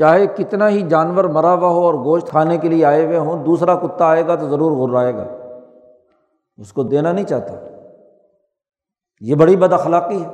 چاہے 0.00 0.26
کتنا 0.26 0.68
ہی 0.68 0.82
جانور 0.82 1.24
مرا 1.24 1.54
ہوا 1.54 1.68
ہو 1.68 1.86
اور 1.86 1.94
گوشت 1.94 2.28
کھانے 2.28 2.58
کے 2.58 2.68
لیے 2.68 2.84
آئے 2.84 3.06
ہوئے 3.06 3.18
ہوں، 3.18 3.44
دوسرا 3.44 3.74
کتا 3.74 4.06
آئے 4.06 4.26
گا 4.26 4.34
تو 4.34 4.48
ضرور 4.48 4.88
غرائے 4.88 5.14
گا۔ 5.14 5.24
اس 6.56 6.72
کو 6.72 6.82
دینا 6.82 7.12
نہیں 7.12 7.24
چاہتا۔ 7.24 7.54
یہ 9.20 9.34
بڑی 9.34 9.56
بد 9.56 9.72
اخلاقی 9.72 10.24
ہے۔ 10.24 10.28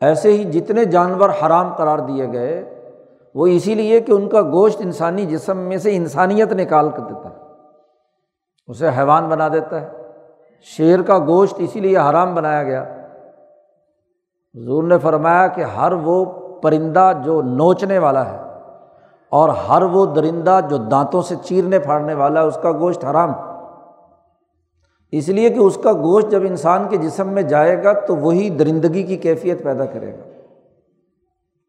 ایسے 0.00 0.32
ہی 0.32 0.44
جتنے 0.44 0.84
جانور 0.84 1.30
حرام 1.30 1.74
قرار 1.74 1.98
دیے 1.98 2.32
گئے، 2.32 2.84
وہ 3.34 3.46
اسی 3.46 3.74
لیے 3.74 4.00
کہ 4.00 4.12
ان 4.12 4.28
کا 4.28 4.42
گوشت 4.42 4.80
انسانی 4.80 5.26
جسم 5.26 5.56
میں 5.56 5.76
سے 5.76 5.96
انسانیت 5.96 6.52
نکال 6.52 6.90
کر 6.90 7.00
دیتا 7.00 7.30
ہے۔ 7.30 7.36
اسے 8.66 8.88
حیوان 8.88 9.28
بنا 9.28 9.48
دیتا 9.48 9.80
ہے۔ 9.80 9.88
شیر 10.62 11.02
کا 11.02 11.18
گوشت 11.18 11.54
اسی 11.58 11.80
لیے 11.80 11.98
حرام 11.98 12.34
بنایا 12.34 12.62
گیا۔ 12.62 12.82
حضور 14.54 14.84
نے 14.84 14.98
فرمایا 14.98 15.46
کہ 15.46 15.60
ہر 15.60 15.92
وہ 15.92 16.41
پرندہ 16.62 17.12
جو 17.24 17.42
نوچنے 17.42 17.98
والا 17.98 18.32
ہے 18.32 18.38
اور 19.30 19.48
ہر 19.48 19.82
وہ 19.82 20.06
درندہ 20.06 20.60
جو 20.70 20.76
دانتوں 20.76 21.22
سے 21.22 21.34
چیرنے 21.42 21.78
پھاڑنے 21.78 22.14
والا 22.14 22.42
ہے، 22.42 22.46
اس 22.46 22.58
کا 22.62 22.72
گوشت 22.72 23.04
حرام۔ 23.04 23.32
اس 25.12 25.28
لیے 25.28 25.50
کہ 25.50 25.58
اس 25.58 25.78
کا 25.84 25.92
گوشت 25.92 26.30
جب 26.30 26.42
انسان 26.42 26.88
کے 26.88 26.96
جسم 26.96 27.28
میں 27.28 27.42
جائے 27.42 27.84
گا 27.84 27.92
تو 27.92 28.16
وہی 28.16 28.50
درندگی 28.50 29.02
کی 29.02 29.16
کیفیت 29.16 29.64
پیدا 29.64 29.84
کرے 29.84 30.12
گا۔ 30.12 30.28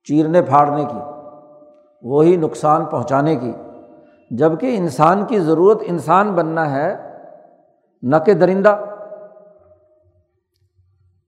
چیرنے 0.03 0.41
پھاڑنے 0.41 0.85
کی، 0.85 0.99
وہی 2.01 2.35
نقصان 2.35 2.85
پہنچانے 2.85 3.35
کی۔ 3.35 3.51
جبکہ 4.31 4.77
انسان 4.77 5.25
کی 5.25 5.39
ضرورت 5.39 5.77
انسان 5.81 6.31
بننا 6.31 6.71
ہے، 6.71 6.95
نہ 8.01 8.15
کہ 8.25 8.33
درندہ، 8.33 8.77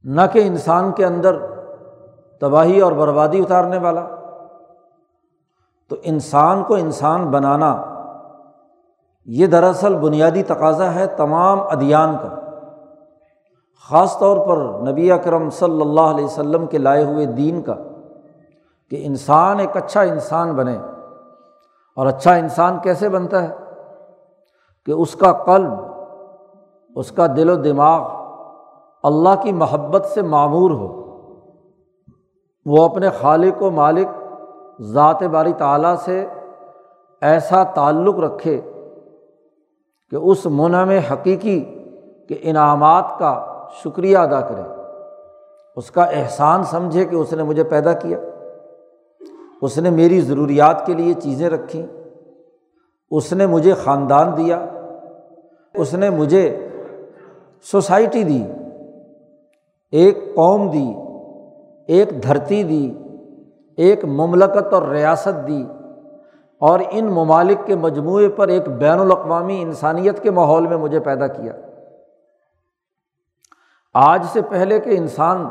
نہ 0.04 0.22
کہ 0.32 0.48
انسان 0.48 0.92
کے 0.92 1.06
اندر 1.06 1.38
تباہی 2.42 2.82
اور 2.82 2.92
بربادی 2.92 3.40
اتارنے 3.40 3.78
والا۔ 3.78 4.06
تو 5.90 5.96
انسان 6.04 6.64
کو 6.64 6.76
انسان 6.76 7.26
بنانا 7.26 7.84
یہ 9.26 9.48
دراصل 9.48 9.96
بنیادی 9.96 10.44
تقاضا 10.44 10.96
ہے 10.96 11.08
تمام 11.08 11.60
ادیان 11.62 12.18
کا۔ 12.22 12.36
خاص 13.90 14.20
طور 14.20 14.48
پر 14.48 14.58
نبی 14.88 15.12
اکرم 15.12 15.50
صلی 15.50 15.82
اللہ 15.82 16.02
علیہ 16.02 16.26
وسلم 16.26 16.66
کے 16.66 16.78
لائے 16.78 17.04
ہوئے 17.04 17.26
دین 17.26 17.62
کا، 17.62 17.74
کہ 18.90 19.06
انسان 19.06 19.60
ایک 19.60 19.78
اچھا 19.78 20.02
انسان 20.02 20.56
بنے۔ 20.56 20.78
اور 21.96 22.08
اچھا 22.08 22.34
انسان 22.34 22.80
کیسے 22.80 23.10
بنتا 23.10 23.44
ہے؟ 23.44 23.56
کہ 24.86 24.92
اس 24.92 25.16
کا 25.16 25.32
قلب، 25.32 25.74
اس 26.96 27.12
کا 27.12 27.28
دل 27.28 27.50
و 27.50 27.56
دماغ 27.56 28.10
اللہ 29.04 29.42
کی 29.42 29.52
محبت 29.52 30.06
سے 30.06 30.22
معمور 30.22 30.72
ہو۔ 30.72 31.05
وہ 32.66 32.86
اپنے 32.86 33.10
خالق 33.10 33.64
و 33.64 33.72
مالک 33.72 34.08
ذات 34.82 35.24
باری 35.24 35.54
تعالیٰ 35.54 35.96
سے 35.96 36.26
ایسا 37.22 37.64
تعلق 37.64 38.20
رکھے 38.20 38.62
کہ 40.12 40.16
اس 40.16 40.46
منم 40.46 40.90
حقیقی 40.90 41.60
کے 42.30 42.36
انعامات 42.42 43.06
کا 43.20 43.64
شکریہ 43.84 44.18
ادا 44.18 44.42
کرے۔ 44.42 44.62
اس 45.76 45.92
کا 45.92 46.04
احسان 46.04 46.64
سمجھے 46.64 47.06
کہ 47.06 47.16
اس 47.16 47.34
نے 47.34 47.44
مجھے 47.44 47.64
پیدا 47.64 47.94
کیا۔ 47.94 48.18
اس 49.62 49.78
نے 49.78 49.90
میری 49.90 50.22
ضروریات 50.22 50.86
کے 50.86 50.94
لیے 50.94 51.14
چیزیں 51.14 51.50
رکھیں۔ 51.50 51.86
اس 53.12 53.34
نے 53.34 53.46
مجھے 53.48 53.74
خاندان 53.74 54.38
دیا۔ 54.38 54.66
اس 55.74 55.94
نے 55.94 56.10
مجھے 56.10 56.70
سوسائٹی 57.64 58.24
دی۔ 58.24 58.44
ایک 59.92 60.36
قوم 60.36 60.70
دی۔ 60.70 61.05
ایک 61.90 62.24
دھرتی 62.24 62.64
دی، 62.64 62.94
ایک 63.78 64.06
مملکت 64.06 64.74
اور 64.74 64.84
ریاست 64.84 65.48
دی، 65.48 65.64
اور 66.62 66.80
ان 66.92 67.06
ممالک 67.06 67.66
کے 67.66 67.76
مجموعے 67.76 68.30
پر 68.30 68.48
ایک 68.48 68.70
بین 68.70 69.00
الاقوامی 69.00 69.62
انسانیت 69.62 70.22
کے 70.24 70.32
ماحول 70.32 70.68
میں 70.68 70.78
مجھے 70.78 71.00
پیدا 71.00 71.28
کیا۔ 71.28 71.54
آج 73.94 74.26
سے 74.34 74.42
پہلے 74.42 74.80
کے 74.80 74.98
انسان، 74.98 75.48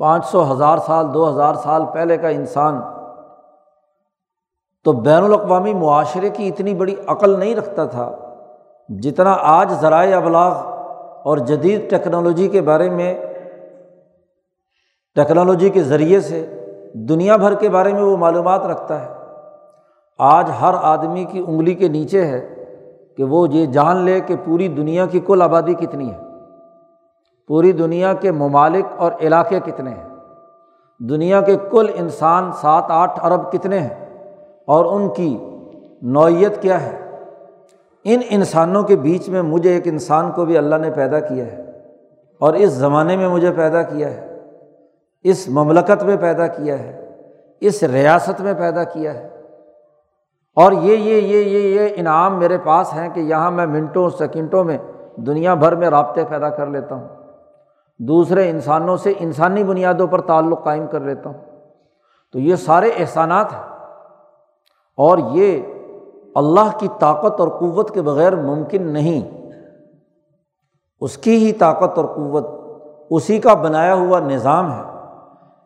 پانچ 0.00 0.26
سو 0.26 0.52
ہزار 0.52 0.78
سال، 0.78 1.14
دو 1.14 1.28
ہزار 1.30 1.54
سال 1.54 1.84
پہلے 1.92 2.16
کا 2.18 2.28
انسان، 2.28 2.80
تو 4.84 4.92
بین 4.92 5.24
الاقوامی 5.24 5.74
معاشرے 5.74 6.28
کی 6.28 6.48
اتنی 6.48 6.74
بڑی 6.74 6.94
عقل 7.06 7.38
نہیں 7.38 7.54
رکھتا 7.54 7.84
تھا 7.84 8.10
جتنا 8.88 9.36
آج 9.40 9.72
ذرائع 9.80 10.16
ابلاغ 10.16 10.52
اور 11.24 11.38
جدید 11.38 11.90
ٹیکنالوجی 11.90 12.48
کے 12.48 12.60
بارے 12.60 12.90
میں 12.90 13.14
ٹیکنالوجی 15.16 15.68
کے 15.68 15.82
ذریعے 15.82 16.20
سے 16.20 16.46
دنیا 16.92 17.36
بھر 17.36 17.54
کے 17.54 17.68
بارے 17.68 17.92
میں 17.92 18.02
وہ 18.02 18.16
معلومات 18.16 18.66
رکھتا 18.66 19.02
ہے۔ 19.02 19.08
آج 20.18 20.50
ہر 20.60 20.74
آدمی 20.82 21.24
کی 21.24 21.44
انگلی 21.46 21.74
کے 21.74 21.88
نیچے 21.88 22.26
ہے 22.26 22.54
کہ 23.16 23.24
وہ 23.24 23.48
یہ 23.50 23.66
جان 23.66 23.96
لے 23.96 24.20
کہ 24.20 24.34
پوری 24.44 24.68
دنیا 24.68 25.06
کی 25.06 25.20
کل 25.26 25.42
آبادی 25.42 25.74
کتنی 25.74 26.12
ہے۔ 26.12 26.18
پوری 27.48 27.72
دنیا 27.72 28.12
کے 28.12 28.32
ممالک 28.32 28.84
اور 28.96 29.12
علاقے 29.20 29.60
کتنے 29.64 29.90
ہیں۔ 29.90 30.08
دنیا 30.98 31.40
کے 31.40 31.56
کل 31.70 31.86
انسان 31.94 32.50
سات 32.52 32.84
آٹھ 32.88 33.24
ارب 33.24 33.52
کتنے 33.52 33.78
ہیں 33.78 34.22
اور 34.66 34.84
ان 34.84 35.08
کی 35.08 35.38
نوعیت 36.02 36.62
کیا 36.62 36.82
ہے۔ 36.82 37.10
ان 38.04 38.20
انسانوں 38.30 38.82
کے 38.82 38.96
بیچ 38.96 39.28
میں 39.28 39.42
مجھے 39.42 39.72
ایک 39.72 39.88
انسان 39.88 40.32
کو 40.32 40.44
بھی 40.44 40.58
اللہ 40.58 40.76
نے 40.76 40.90
پیدا 40.90 41.20
کیا 41.20 41.46
ہے 41.46 41.70
اور 42.38 42.54
اس 42.54 42.70
زمانے 42.70 43.16
میں 43.16 43.28
مجھے 43.28 43.52
پیدا 43.52 43.82
کیا 43.82 44.10
ہے۔ 44.10 44.25
اس 45.30 45.48
مملکت 45.48 46.02
میں 46.02 46.16
پیدا 46.16 46.46
کیا 46.46 46.78
ہے، 46.78 47.10
اس 47.60 47.82
ریاست 47.82 48.40
میں 48.40 48.54
پیدا 48.54 48.84
کیا 48.84 49.14
ہے۔ 49.14 49.28
اور 50.56 50.72
یہ 50.72 50.96
یہ 50.96 51.20
یہ 51.20 51.42
یہ 51.42 51.80
یہ 51.80 51.88
انعام 51.96 52.38
میرے 52.38 52.58
پاس 52.58 52.92
ہیں 52.92 53.08
کہ 53.08 53.20
یہاں 53.20 53.50
میں 53.50 53.66
منٹوں 53.66 54.10
سیکنڈوں 54.10 54.64
میں 54.64 54.78
دنیا 55.16 55.54
بھر 55.54 55.74
میں 55.74 55.90
رابطے 55.90 56.24
پیدا 56.24 56.48
کر 56.48 56.66
لیتا 56.66 56.94
ہوں۔ 56.94 57.08
دوسرے 57.98 58.50
انسانوں 58.50 58.96
سے 58.96 59.12
انسانی 59.18 59.64
بنیادوں 59.64 60.06
پر 60.06 60.20
تعلق 60.20 60.64
قائم 60.64 60.86
کر 60.86 61.00
لیتا 61.00 61.30
ہوں۔ 61.30 61.38
تو 62.32 62.38
یہ 62.38 62.56
سارے 62.56 62.90
احسانات 62.96 63.52
ہیں۔ 63.52 63.62
اور 64.96 65.18
یہ 65.32 65.60
اللہ 66.34 66.78
کی 66.78 66.88
طاقت 66.98 67.40
اور 67.40 67.48
قوت 67.48 67.94
کے 67.94 68.02
بغیر 68.02 68.36
ممکن 68.36 68.82
نہیں۔ 68.82 69.50
اس 71.00 71.18
کی 71.18 71.46
ہی 71.46 71.52
طاقت 71.52 71.98
اور 71.98 72.04
قوت، 72.04 72.46
اسی 73.10 73.38
کا 73.38 73.54
بنایا 73.54 73.94
ہوا 73.94 74.20
نظام 74.20 74.72
ہے۔ 74.72 74.95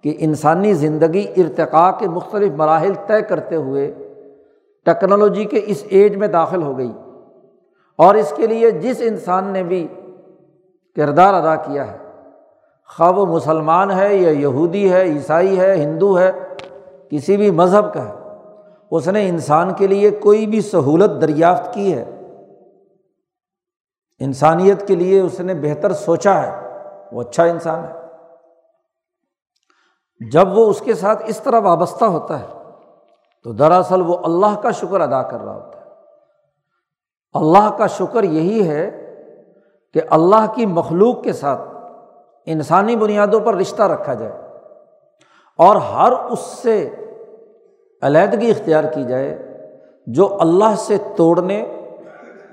کہ 0.04 0.16
انسانی 0.18 0.74
زندگی 0.74 1.26
ارتقاء 1.36 1.90
کے 1.98 2.08
مختلف 2.08 2.52
مراحل 2.52 2.92
طے 3.06 3.22
کرتے 3.22 3.56
ہوئے 3.56 3.94
ٹیکنالوجی 4.84 5.44
کے 5.44 5.60
اس 5.66 5.84
ایج 5.88 6.16
میں 6.16 6.28
داخل 6.28 6.62
ہو 6.62 6.78
گئی 6.78 6.92
اور 7.96 8.14
اس 8.14 8.32
کے 8.36 8.46
لیے 8.46 8.70
جس 8.70 8.96
انسان 9.00 9.44
نے 9.44 9.62
بھی 9.62 9.88
کردار 10.96 11.34
ادا 11.34 11.56
کیا 11.56 11.92
ہے 11.92 11.96
خواہ 12.96 13.10
وہ 13.10 13.26
مسلمان 13.26 13.90
ہے 13.90 14.16
یا 14.16 14.30
یہودی 14.30 14.92
ہے، 14.92 15.02
عیسائی 15.02 15.60
ہے، 15.60 15.74
ہندو 15.74 16.18
ہے، 16.18 16.32
کسی 17.10 17.36
بھی 17.36 17.50
مذہب 17.50 17.94
کا 17.94 18.08
ہے، 18.08 18.12
اس 18.90 19.08
نے 19.08 19.28
انسان 19.28 19.74
کے 19.74 19.86
لیے 19.86 20.10
کوئی 20.10 20.46
بھی 20.46 20.60
سہولت 20.60 21.20
دریافت 21.20 21.74
کی 21.74 21.94
ہے۔ 21.94 22.04
انسانیت 24.20 24.88
کے 24.88 24.94
لیے 24.94 25.20
اس 25.20 25.40
نے 25.40 25.54
بہتر 25.54 25.92
سوچا 25.92 26.42
ہے، 26.42 26.68
وہ 27.12 27.20
اچھا 27.20 27.44
انسان 27.44 27.84
ہے۔ 27.84 27.99
جب 30.32 30.58
وہ 30.58 30.70
اس 30.70 30.80
کے 30.80 30.94
ساتھ 30.94 31.22
اس 31.26 31.40
طرح 31.40 31.60
وابستہ 31.60 32.04
ہوتا 32.04 32.40
ہے، 32.40 32.46
تو 33.44 33.52
دراصل 33.52 34.00
وہ 34.00 34.16
اللہ 34.24 34.60
کا 34.62 34.70
شکر 34.70 35.00
ادا 35.00 35.22
کر 35.22 35.40
رہا 35.40 35.54
ہوتا 35.54 35.80
ہے۔ 35.80 35.84
اللہ 37.34 37.76
کا 37.78 37.86
شکر 37.86 38.22
یہی 38.22 38.68
ہے 38.68 39.14
کہ 39.94 40.00
اللہ 40.10 40.52
کی 40.54 40.66
مخلوق 40.66 41.22
کے 41.22 41.32
ساتھ 41.32 41.60
انسانی 42.46 42.96
بنیادوں 42.96 43.40
پر 43.40 43.54
رشتہ 43.54 43.82
رکھا 43.82 44.14
جائے 44.14 44.32
اور 45.58 45.76
ہر 45.76 46.12
اس 46.12 46.38
سے 46.38 46.94
علیحدگی 48.02 48.50
اختیار 48.50 48.84
کی 48.84 49.04
جائے 49.04 49.56
جو 50.06 50.40
اللہ 50.40 50.74
سے 50.76 50.96
توڑنے 51.16 51.60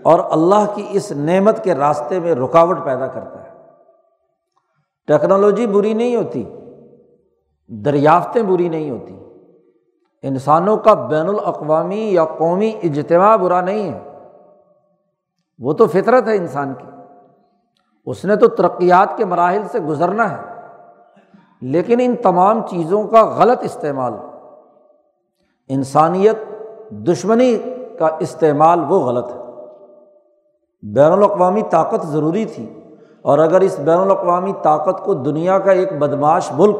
اور 0.03 0.19
اللہ 0.31 0.65
کی 0.75 0.87
اس 0.89 1.11
نعمت 1.11 1.63
کے 1.63 1.75
راستے 1.75 2.19
میں 2.19 2.35
رکاوٹ 2.35 2.77
پیدا 2.83 3.07
کرتا 3.07 3.43
ہے۔ 3.43 3.49
ٹیکنالوجی 5.07 5.67
بری 5.67 5.93
نہیں 5.93 6.15
ہوتی۔ 6.15 6.56
دریافتیں 7.67 8.43
بری 8.43 8.69
نہیں 8.69 8.91
ہوتی۔ 8.91 9.19
انسانوں 10.21 10.77
کا 10.77 10.93
بین 10.93 11.27
الاقوامی 11.27 12.13
یا 12.13 12.25
قومی 12.25 12.73
اجتماع 12.83 13.35
برا 13.35 13.61
نہیں 13.61 13.91
ہے۔ 13.91 13.99
وہ 15.59 15.73
تو 15.73 15.87
فطرت 15.87 16.27
ہے 16.27 16.35
انسان 16.35 16.73
کی۔ 16.73 16.87
اس 18.05 18.25
نے 18.25 18.35
تو 18.35 18.47
ترقیات 18.47 19.17
کے 19.17 19.25
مراحل 19.25 19.61
سے 19.71 19.79
گزرنا 19.79 20.31
ہے۔ 20.31 20.41
لیکن 21.61 21.97
ان 22.01 22.15
تمام 22.15 22.67
چیزوں 22.67 23.03
کا 23.03 23.25
غلط 23.25 23.57
استعمال، 23.61 24.13
انسانیت 25.67 26.35
دشمنی 26.89 27.57
کا 27.99 28.09
استعمال 28.19 28.79
وہ 28.89 28.99
غلط 28.99 29.27
ہے۔ 29.27 29.41
بین 30.81 31.11
الاقوامی 31.11 31.61
طاقت 31.61 32.05
ضروری 32.05 32.45
تھی 32.45 32.79
اور 33.21 33.39
اگر 33.39 33.61
اس 33.61 33.79
بین 33.79 33.97
الاقوامی 33.97 34.53
طاقت 34.63 35.03
کو 35.03 35.13
دنیا 35.13 35.59
کا 35.59 35.71
ایک 35.71 35.99
بدماش 35.99 36.51
ملک 36.51 36.75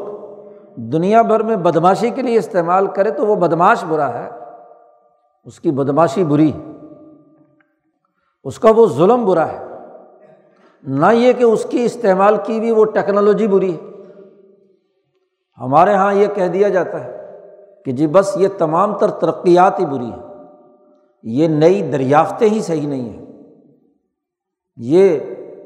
دنیا 0.76 1.22
بھر 1.22 1.42
میں 1.42 1.56
بدماشی 1.56 2.10
کے 2.10 2.22
لیے 2.22 2.38
استعمال 2.38 2.86
کرے 2.86 3.10
تو 3.10 3.26
وہ 3.26 3.36
بدماش 3.36 3.84
برا 3.84 4.14
ہے۔ 4.14 4.30
اس 5.44 5.60
کی 5.60 5.70
بدماشی 5.70 6.24
بری 6.24 6.52
اس 8.44 8.58
کا 8.58 8.70
وہ 8.76 8.86
ظلم 8.86 9.24
برا 9.24 9.48
ہے۔ 9.48 9.64
نہ 10.82 11.06
یہ 11.12 11.32
کہ 11.32 11.44
اس 11.44 11.66
کی 11.70 11.84
استعمال 11.84 12.36
کی 12.44 12.60
بھی 12.60 12.70
وہ 12.70 12.84
ٹیکنالوجی 12.84 13.46
بری 13.46 13.76
ہے۔ 13.76 13.88
ہمارے 15.60 15.92
یہاں 15.92 16.14
یہ 16.14 16.26
کہہ 16.34 16.48
دیا 16.48 16.68
جاتا 16.68 17.04
ہے 17.04 17.38
کہ 17.84 17.92
جی 17.92 18.06
بس 18.06 18.32
یہ 18.36 18.48
تمام 18.58 18.98
تر 18.98 19.10
ترقیات 19.10 19.80
ہی 19.80 19.86
بری 19.86 20.04
ہیں۔ 20.04 20.22
یہ 21.22 21.48
نئی 21.48 21.90
دریافتیں 21.92 22.48
ہی 22.48 22.62
صحیح 22.62 22.88
نہیں 22.88 23.08
ہیں۔ 23.08 23.26
یہ 24.76 25.18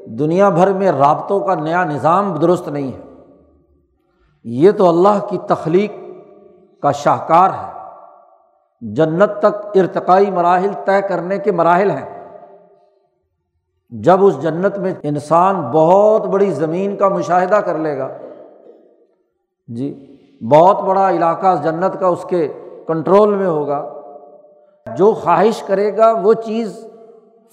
دنیا 0.05 0.49
بھر 0.49 0.73
میں 0.73 0.91
رابطوں 0.91 1.39
کا 1.39 1.55
نیا 1.55 1.83
نظام 1.83 2.35
درست 2.35 2.67
نہیں 2.67 2.91
ہے۔ 2.91 3.12
یہ 4.45 4.71
تو 4.71 4.89
اللہ 4.89 5.25
کی 5.29 5.37
تخلیق 5.47 5.91
کا 6.83 6.91
شاہکار 6.91 7.49
ہے۔ 7.49 7.71
جنت 8.81 9.37
تک 9.39 9.77
ارتقائی 9.77 10.31
مراحل 10.31 10.71
طے 10.85 11.01
کرنے 11.01 11.37
کے 11.37 11.51
مراحل 11.51 11.91
ہیں۔ 11.91 12.09
جب 13.91 14.25
اس 14.25 14.41
جنت 14.41 14.77
میں 14.77 14.93
انسان 15.03 15.61
بہت 15.71 16.25
بڑی 16.25 16.49
زمین 16.51 16.95
کا 16.97 17.07
مشاہدہ 17.09 17.55
کر 17.55 17.77
لے 17.77 17.97
گا 17.97 18.07
جی 19.69 19.89
بہت 20.41 20.81
بڑا 20.81 21.09
علاقہ 21.09 21.55
جنت 21.63 21.99
کا 21.99 22.07
اس 22.07 22.25
کے 22.29 22.47
کنٹرول 22.87 23.35
میں 23.35 23.47
ہوگا، 23.47 23.81
جو 24.87 25.13
خواہش 25.13 25.63
کرے 25.63 25.97
گا 25.97 26.11
وہ 26.23 26.33
چیز 26.33 26.87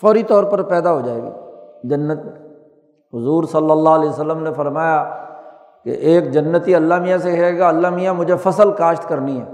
فوری 0.00 0.22
طور 0.22 0.44
پر 0.44 0.62
پیدا 0.62 0.92
ہو 0.92 1.00
جائے 1.00 1.22
گی 1.22 1.30
جنت 1.88 2.24
میں۔ 2.24 2.32
حضور 3.12 3.44
صلی 3.44 3.70
اللہ 3.70 3.88
علیہ 3.88 4.08
وسلم 4.08 4.42
نے 4.42 4.52
فرمایا 4.52 5.02
کہ 5.84 5.90
ایک 5.90 6.30
جنتی 6.32 6.74
اللہ 6.74 6.94
میاں 6.94 7.18
سے 7.18 7.32
کہے 7.32 7.58
گا، 7.58 7.68
اللہ 7.68 7.90
میاں 7.90 8.14
مجھے 8.14 8.36
فصل 8.36 8.72
کاشت 8.72 9.08
کرنی 9.08 9.40
ہے۔ 9.40 9.44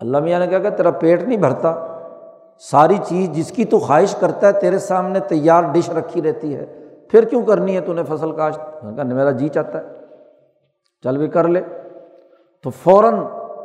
اللہ 0.00 0.18
میاں 0.18 0.38
نے 0.38 0.46
کہا 0.46 0.58
کہ 0.58 0.70
تیرا 0.70 0.90
پیٹ 0.90 1.22
نہیں 1.22 1.38
بھرتا۔ 1.38 1.86
ساری 2.58 2.96
چیز 3.04 3.30
جس 3.30 3.50
کی 3.50 3.64
تو 3.64 3.78
خواہش 3.78 4.14
کرتا 4.14 4.46
ہے، 4.46 4.52
تیرے 4.52 4.78
سامنے 4.78 5.20
تیار 5.20 5.62
ڈش 5.62 5.90
رکھی 5.90 6.22
رہتی 6.22 6.56
ہے۔ 6.56 6.66
پھر 7.10 7.24
کیوں 7.24 7.42
کرنی 7.42 7.76
ہے 7.76 7.80
تو 7.80 7.92
نے 7.92 8.02
فصل 8.08 8.32
کاشت؟ 8.32 8.60
کہا، 8.96 9.02
میرا 9.02 9.30
جی 9.30 9.48
چاہتا 9.48 9.78
ہے۔ 9.78 9.84
چل 11.02 11.18
بھی 11.18 11.28
کر 11.28 11.48
لے۔ 11.48 11.62
تو 12.62 12.70
فوراً 12.70 13.14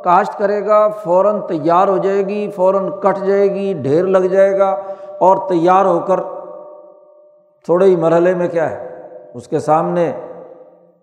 کاشت 0.04 0.38
کرے 0.38 0.66
گا، 0.66 0.88
فوراً 0.88 1.40
تیار 1.48 1.88
ہو 1.88 1.96
جائے 1.96 2.26
گی، 2.26 2.50
فوراً 2.50 2.90
کٹ 2.90 3.26
جائے 3.26 3.54
گی، 3.54 3.72
ڈھیر 3.72 4.04
لگ 4.04 4.18
جائے 4.18 4.58
گا 4.58 4.70
اور 5.18 5.36
تیار 5.48 5.84
ہو 5.84 6.00
کر 6.00 6.20
تھوڑے 7.64 7.86
ہی 7.86 7.96
مرحلے 7.96 8.34
میں 8.34 8.48
کیا 8.48 8.70
ہے، 8.70 9.08
اس 9.34 9.48
کے 9.48 9.58
سامنے 9.58 10.12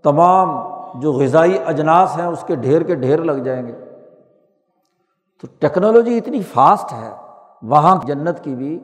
تمام 0.03 0.69
جو 0.99 1.13
غذائی 1.13 1.57
اجناس 1.65 2.17
ہیں 2.17 2.25
اس 2.25 2.43
کے 2.47 2.55
ڈھیر 2.55 2.81
کے 2.81 2.95
ڈھیر 2.95 3.19
لگ 3.19 3.31
جائیں 3.31 3.67
گے۔ 3.67 3.71
تو 5.41 5.47
ٹیکنالوجی 5.59 6.17
اتنی 6.17 6.41
فاسٹ 6.41 6.93
ہے 6.93 7.11
وہاں 7.61 7.99
جنت 8.03 8.43
کی 8.43 8.55
بھی 8.55 8.79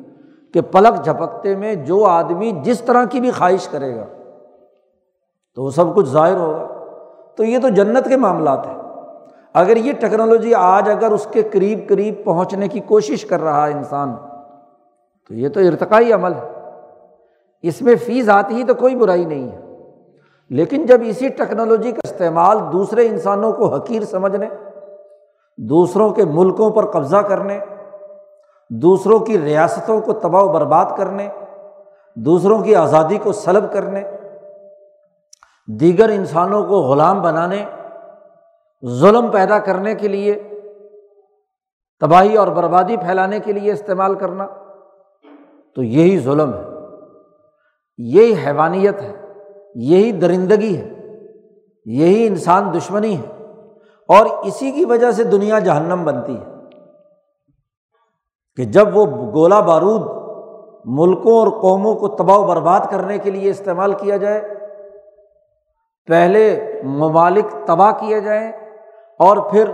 کہ 0.53 0.61
پلک 0.61 1.05
جھپکتے 1.05 1.55
میں 1.55 1.75
جو 1.75 2.05
آدمی 2.05 2.51
جس 2.51 2.81
طرح 2.81 3.05
کی 3.05 3.19
بھی 3.19 3.31
خواہش 3.31 3.67
کرے 3.67 3.95
گا، 3.95 4.05
تو 5.55 5.63
وہ 5.63 5.69
سب 5.69 5.95
کچھ 5.95 6.09
ظاہر 6.09 6.35
ہوگا۔ 6.35 6.67
تو 7.35 7.43
یہ 7.43 7.59
تو 7.59 7.69
جنت 7.69 8.07
کے 8.07 8.17
معاملات 8.17 8.67
ہیں۔ 8.67 8.77
اگر 9.53 9.77
یہ 9.77 9.93
ٹیکنالوجی 9.93 10.53
آج 10.53 10.89
اگر 10.89 11.11
اس 11.11 11.27
کے 11.31 11.41
قریب 11.41 11.79
قریب 11.89 12.13
پہنچنے 12.25 12.67
کی 12.67 12.79
کوشش 12.79 13.25
کر 13.25 13.41
رہا 13.41 13.67
ہے 13.67 13.73
انسان، 13.73 14.15
تو 15.27 15.33
یہ 15.33 15.49
تو 15.49 15.59
ارتقائی 15.59 16.13
عمل 16.13 16.33
ہے۔ 16.33 16.69
اس 17.61 17.81
میں 17.81 17.95
فیس 17.95 18.29
آتی 18.29 18.55
ہی 18.55 18.63
تو 18.63 18.73
کوئی 18.73 18.95
برائی 18.95 19.25
نہیں 19.25 19.51
ہے۔ 19.51 19.64
لیکن 20.49 20.85
جب 20.85 21.01
اسی 21.05 21.29
ٹیکنالوجی 21.29 21.91
کا 21.91 21.99
استعمال 22.03 22.57
دوسرے 22.73 23.07
انسانوں 23.07 23.51
کو 23.51 23.67
حقیر 23.67 24.01
سمجھنے، 24.01 24.49
دوسروں 25.57 26.09
کے 26.09 26.25
ملکوں 26.25 26.69
پر 26.71 26.85
قبضہ 26.85 27.17
کرنے، 27.17 27.59
دوسروں 28.69 29.19
کی 29.19 29.39
ریاستوں 29.39 30.01
کو 30.01 30.13
تباہ 30.13 30.43
و 30.43 30.47
برباد 30.47 30.85
کرنے، 30.97 31.29
دوسروں 32.15 32.63
کی 32.63 32.75
آزادی 32.75 33.17
کو 33.17 33.31
سلب 33.31 33.73
کرنے، 33.73 34.03
دیگر 35.67 36.09
انسانوں 36.09 36.63
کو 36.63 36.81
غلام 36.81 37.21
بنانے، 37.21 37.65
ظلم 38.85 39.27
پیدا 39.27 39.59
کرنے 39.59 39.95
کے 39.95 40.07
لیے، 40.07 40.33
تباہی 41.99 42.35
اور 42.35 42.47
بربادی 42.47 42.97
پھیلانے 42.97 43.39
کے 43.39 43.53
لیے 43.53 43.71
استعمال 43.71 44.15
کرنا، 44.15 44.47
تو 45.75 45.83
یہی 45.83 46.19
ظلم 46.19 46.53
ہے، 46.53 46.63
یہی 47.97 48.33
حیوانیت 48.33 49.01
ہے۔ 49.01 49.24
یہی 49.75 50.11
درندگی 50.11 50.77
ہے، 50.77 50.89
یہی 51.85 52.27
انسان 52.27 52.73
دشمنی 52.77 53.17
ہے، 53.17 53.43
اور 54.07 54.25
اسی 54.43 54.71
کی 54.71 54.85
وجہ 54.85 55.11
سے 55.11 55.23
دنیا 55.23 55.59
جہنم 55.59 56.03
بنتی 56.03 56.37
ہے۔ 56.37 56.55
کہ 58.55 58.63
جب 58.63 58.97
وہ 58.97 59.05
گولا 59.33 59.59
بارود 59.59 60.01
ملکوں 60.85 61.39
اور 61.39 61.47
قوموں 61.47 61.95
کو 61.95 62.07
تباہ 62.07 62.37
و 62.37 62.47
برباد 62.47 62.79
کرنے 62.91 63.17
کے 63.17 63.31
لیے 63.31 63.49
استعمال 63.49 63.93
کیا 63.93 64.17
جائے، 64.17 64.41
پہلے 66.07 66.73
ممالک 66.83 67.67
تباہ 67.67 67.91
کیے 67.91 68.21
جائیں 68.21 68.51
اور 69.19 69.37
پھر 69.37 69.69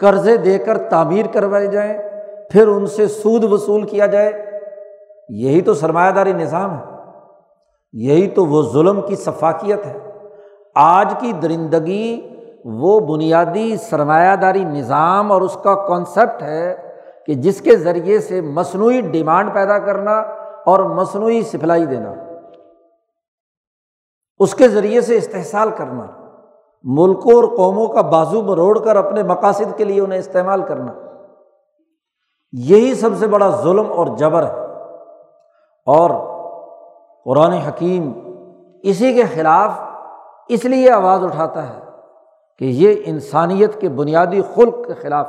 قرضے 0.00 0.36
دے 0.36 0.58
کر 0.58 0.78
تعمیر 0.78 1.26
کروائے 1.26 1.66
جائیں، 1.66 1.98
پھر 2.50 2.68
ان 2.68 2.86
سے 2.86 3.06
سود 3.06 3.44
وصول 3.44 3.82
کیا 3.82 4.06
جائے، 4.06 4.50
یہی 5.28 5.60
تو 5.60 5.74
سرمایہ 5.74 6.10
داری 6.10 6.32
نظام 6.32 6.78
ہے۔ 6.78 6.97
یہی 7.92 8.26
تو 8.26 8.46
وہ 8.46 8.62
ظلم 8.62 9.00
کی 9.06 9.16
ثفاقیت 9.16 9.86
ہے۔ 9.86 9.98
آج 10.74 11.14
کی 11.20 11.32
درندگی 11.32 12.34
وہ 12.64 13.00
بنیادی 13.00 13.76
سرمایہ 13.76 14.36
داری 14.36 14.64
نظام 14.64 15.32
اور 15.32 15.42
اس 15.42 15.58
کا 15.64 15.86
کانسیپٹ 15.86 16.42
ہے 16.42 16.94
کہ 17.26 17.34
جس 17.34 17.60
کے 17.60 17.76
ذریعے 17.76 18.18
سے 18.18 18.40
مصنوعی 18.40 19.00
ڈیمانڈ 19.00 19.54
پیدا 19.54 19.78
کرنا 19.78 20.12
اور 20.66 20.80
مصنوعی 20.80 21.42
سپلائی 21.42 21.86
دینا۔ 21.86 22.14
اس 24.38 24.54
کے 24.54 24.68
ذریعے 24.68 25.00
سے 25.00 25.16
استحصال 25.16 25.70
کرنا۔ 25.70 26.06
ملکوں 26.84 27.34
اور 27.34 27.56
قوموں 27.56 27.86
کا 27.86 28.00
بازو 28.00 28.42
مروڑ 28.42 28.78
کر 28.78 28.96
اپنے 28.96 29.22
مقاصد 29.22 29.76
کے 29.76 29.84
لیے 29.84 30.00
انہیں 30.00 30.18
استعمال 30.18 30.62
کرنا۔ 30.62 30.92
یہی 32.52 32.94
سب 32.94 33.10
سے 33.18 33.26
بڑا 33.26 33.50
ظلم 33.50 33.92
اور 33.92 34.06
جبر 34.06 34.42
ہے۔ 34.42 34.64
اور 35.86 36.10
قرآن 37.24 37.52
حکیم 37.52 38.12
اسی 38.82 39.12
کے 39.12 39.22
خلاف 39.34 39.70
اس 40.48 40.64
لیے 40.64 40.90
آواز 40.90 41.24
اٹھاتا 41.24 41.68
ہے 41.68 41.80
کہ 42.58 42.64
یہ 42.64 42.94
انسانیت 43.04 43.80
کے 43.80 43.88
بنیادی 43.88 44.42
خلق 44.54 44.86
کے 44.86 44.94
خلاف 44.94 45.26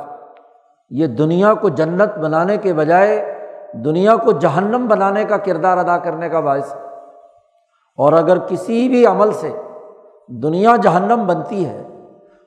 یہ 0.90 1.06
دنیا 1.06 1.54
کو 1.54 1.68
جنت 1.68 2.18
بنانے 2.18 2.56
کے 2.56 2.72
بجائے 2.72 3.36
دنیا 3.72 4.16
کو 4.16 4.32
جہنم 4.32 4.86
بنانے 4.86 5.24
کا 5.24 5.36
کردار 5.36 5.78
ادا 5.78 5.98
کرنے 5.98 6.28
کا 6.28 6.40
باعث 6.40 6.74
اور 7.96 8.12
اگر 8.12 8.38
کسی 8.38 8.88
بھی 8.88 9.06
عمل 9.06 9.32
سے 9.32 9.50
دنیا 10.28 10.76
جہنم 10.76 11.26
بنتی 11.26 11.66
ہے، 11.66 11.82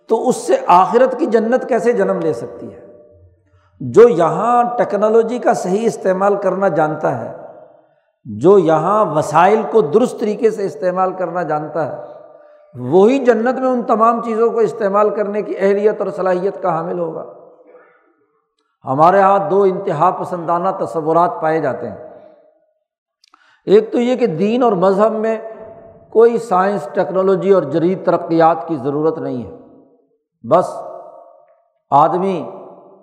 تو 0.08 0.30
اس 0.30 0.36
سے 0.36 0.56
آخرت 0.68 1.20
کی 1.20 1.26
جنت 1.26 1.68
کیسے 1.70 1.94
جنم 1.94 2.20
لے 2.20 2.34
سکتی 2.34 2.74
ہے؟ 2.74 2.88
جو 3.80 4.10
یہاں 4.10 4.64
ٹیکنالوجی 4.78 5.38
کا 5.38 5.54
صحیح 5.54 5.86
استعمال 5.86 6.36
کرنا 6.36 6.68
جانتا 6.68 7.18
ہے 7.20 7.43
جو 8.26 8.58
یہاں 8.58 9.06
وسائل 9.06 9.62
کو 9.72 9.82
درست 9.82 10.20
طریقے 10.20 10.52
سے 10.52 10.66
استعمال 10.66 11.14
کرنا 11.14 11.44
جانتا 11.44 11.92
ہے، 11.92 12.02
وہی 12.80 13.20
جنت 13.20 13.60
میں 13.60 13.68
ان 13.68 13.84
تمام 13.84 14.22
چیزوں 14.22 14.50
کو 14.50 14.60
استعمال 14.60 15.10
کرنے 15.10 15.42
کی 15.42 15.54
اہلیت 15.58 16.02
اور 16.02 16.08
صلاحیت 16.08 16.62
کا 16.62 16.78
حامل 16.78 17.00
ہوگا۔ 17.00 17.26
ہمارے 18.86 19.18
یہاں 19.18 19.50
دو 19.50 19.62
انتہا 19.62 20.12
پسندانہ 20.12 20.70
تصورات 20.80 21.42
پائے 21.42 21.62
جاتے 21.62 21.90
ہیں۔ 21.90 21.98
ایک 23.66 23.92
تو 23.92 24.00
یہ 24.00 24.16
کہ 24.16 24.28
دین 24.28 24.64
اور 24.64 24.72
مذہب 24.72 25.12
میں 25.12 25.38
کوئی 26.10 26.38
سائنس، 26.38 26.88
ٹیکنالوجی 26.94 27.52
اور 27.52 27.64
جدید 27.64 28.06
ترقیات 28.06 28.68
کی 28.68 28.76
ضرورت 28.76 29.18
نہیں 29.18 29.46
ہے۔ 29.46 29.58
بس 30.50 30.74
آدمی 31.92 32.50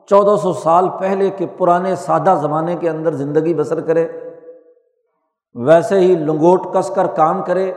چودہ 0.07 0.37
سو 0.37 0.53
سال 0.53 0.89
پہلے 1.01 1.31
کے 1.31 1.47
پرانے 1.59 1.97
سادہ 1.97 2.39
زمانے 2.41 2.77
کے 2.77 2.91
اندر 2.91 3.13
زندگی 3.13 3.55
بسر 3.55 3.81
کرے۔ 3.81 4.09
ویسے 5.55 5.99
ہی 5.99 6.15
لنگوٹ 6.15 6.61
کس 6.75 6.91
کر 6.91 7.07
کام 7.07 7.43
کرے 7.43 7.73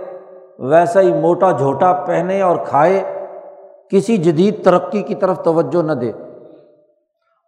ویسا 0.60 1.02
ہی 1.02 1.14
موٹا 1.14 1.52
جھوٹا 1.52 1.94
پہنے 1.94 2.42
اور 2.42 2.58
کھائے، 2.68 3.28
کسی 3.90 4.18
جدید 4.18 4.66
ترقی 4.66 5.02
کی 5.02 5.16
طرف 5.16 5.44
توجہ 5.44 5.82
نہ 5.84 5.92
دے۔ 5.92 6.12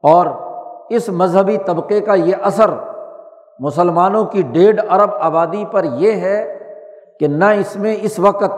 اور 0.03 0.25
اس 0.89 1.09
مذہبی 1.09 1.57
طبقے 1.57 1.99
کا 1.99 2.13
یہ 2.13 2.35
اثر 2.41 2.69
مسلمانوں 3.59 4.25
کی 4.25 4.41
ڈیڑھ 4.41 4.93
ارب 4.93 5.09
آبادی 5.19 5.65
پر 5.71 5.83
یہ 5.83 6.11
ہے 6.11 6.59
کہ 7.19 7.27
نہ 7.27 7.45
اس 7.45 7.75
میں 7.75 7.95
اس 8.01 8.19
وقت 8.19 8.51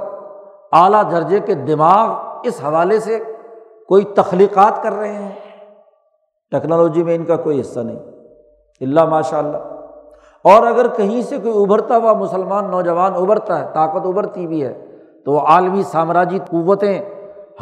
اعلیٰ 0.72 1.12
درجے 1.12 1.40
کے 1.40 1.54
دماغ 1.54 2.16
اس 2.44 2.64
حوالے 2.64 3.00
سے 3.00 3.24
کوئی 3.88 4.04
تخلیقات 4.04 4.84
کر 4.84 4.94
رہے 4.94 5.14
ہیں۔ 5.14 5.32
ٹیکنالوجی 6.52 7.04
میں 7.04 7.16
ان 7.16 7.26
کا 7.26 7.36
کوئی 7.36 7.62
حصہ 7.62 7.80
نہیں۔ 7.80 8.00
اللہ 8.82 9.06
ماشاء 9.06 9.38
اللہ 9.38 9.58
اور 10.50 10.68
اگر 10.68 10.88
کہیں 10.88 11.22
سے 11.22 11.38
کوئی 11.38 11.64
ابھرتا 11.64 11.98
ہوا 11.98 12.14
مسلمان 12.14 12.72
نوجوان 12.72 13.14
ابھرتا 13.16 13.60
ہے، 13.60 13.66
طاقت 13.74 14.06
ابھرتی 14.06 14.48
بھی 14.48 14.64
ہے، 14.66 14.74
تو 15.26 15.32
وہ 15.32 15.40
عالمی 15.40 15.84
سامراجی 15.84 16.40
قوتیں 16.50 17.02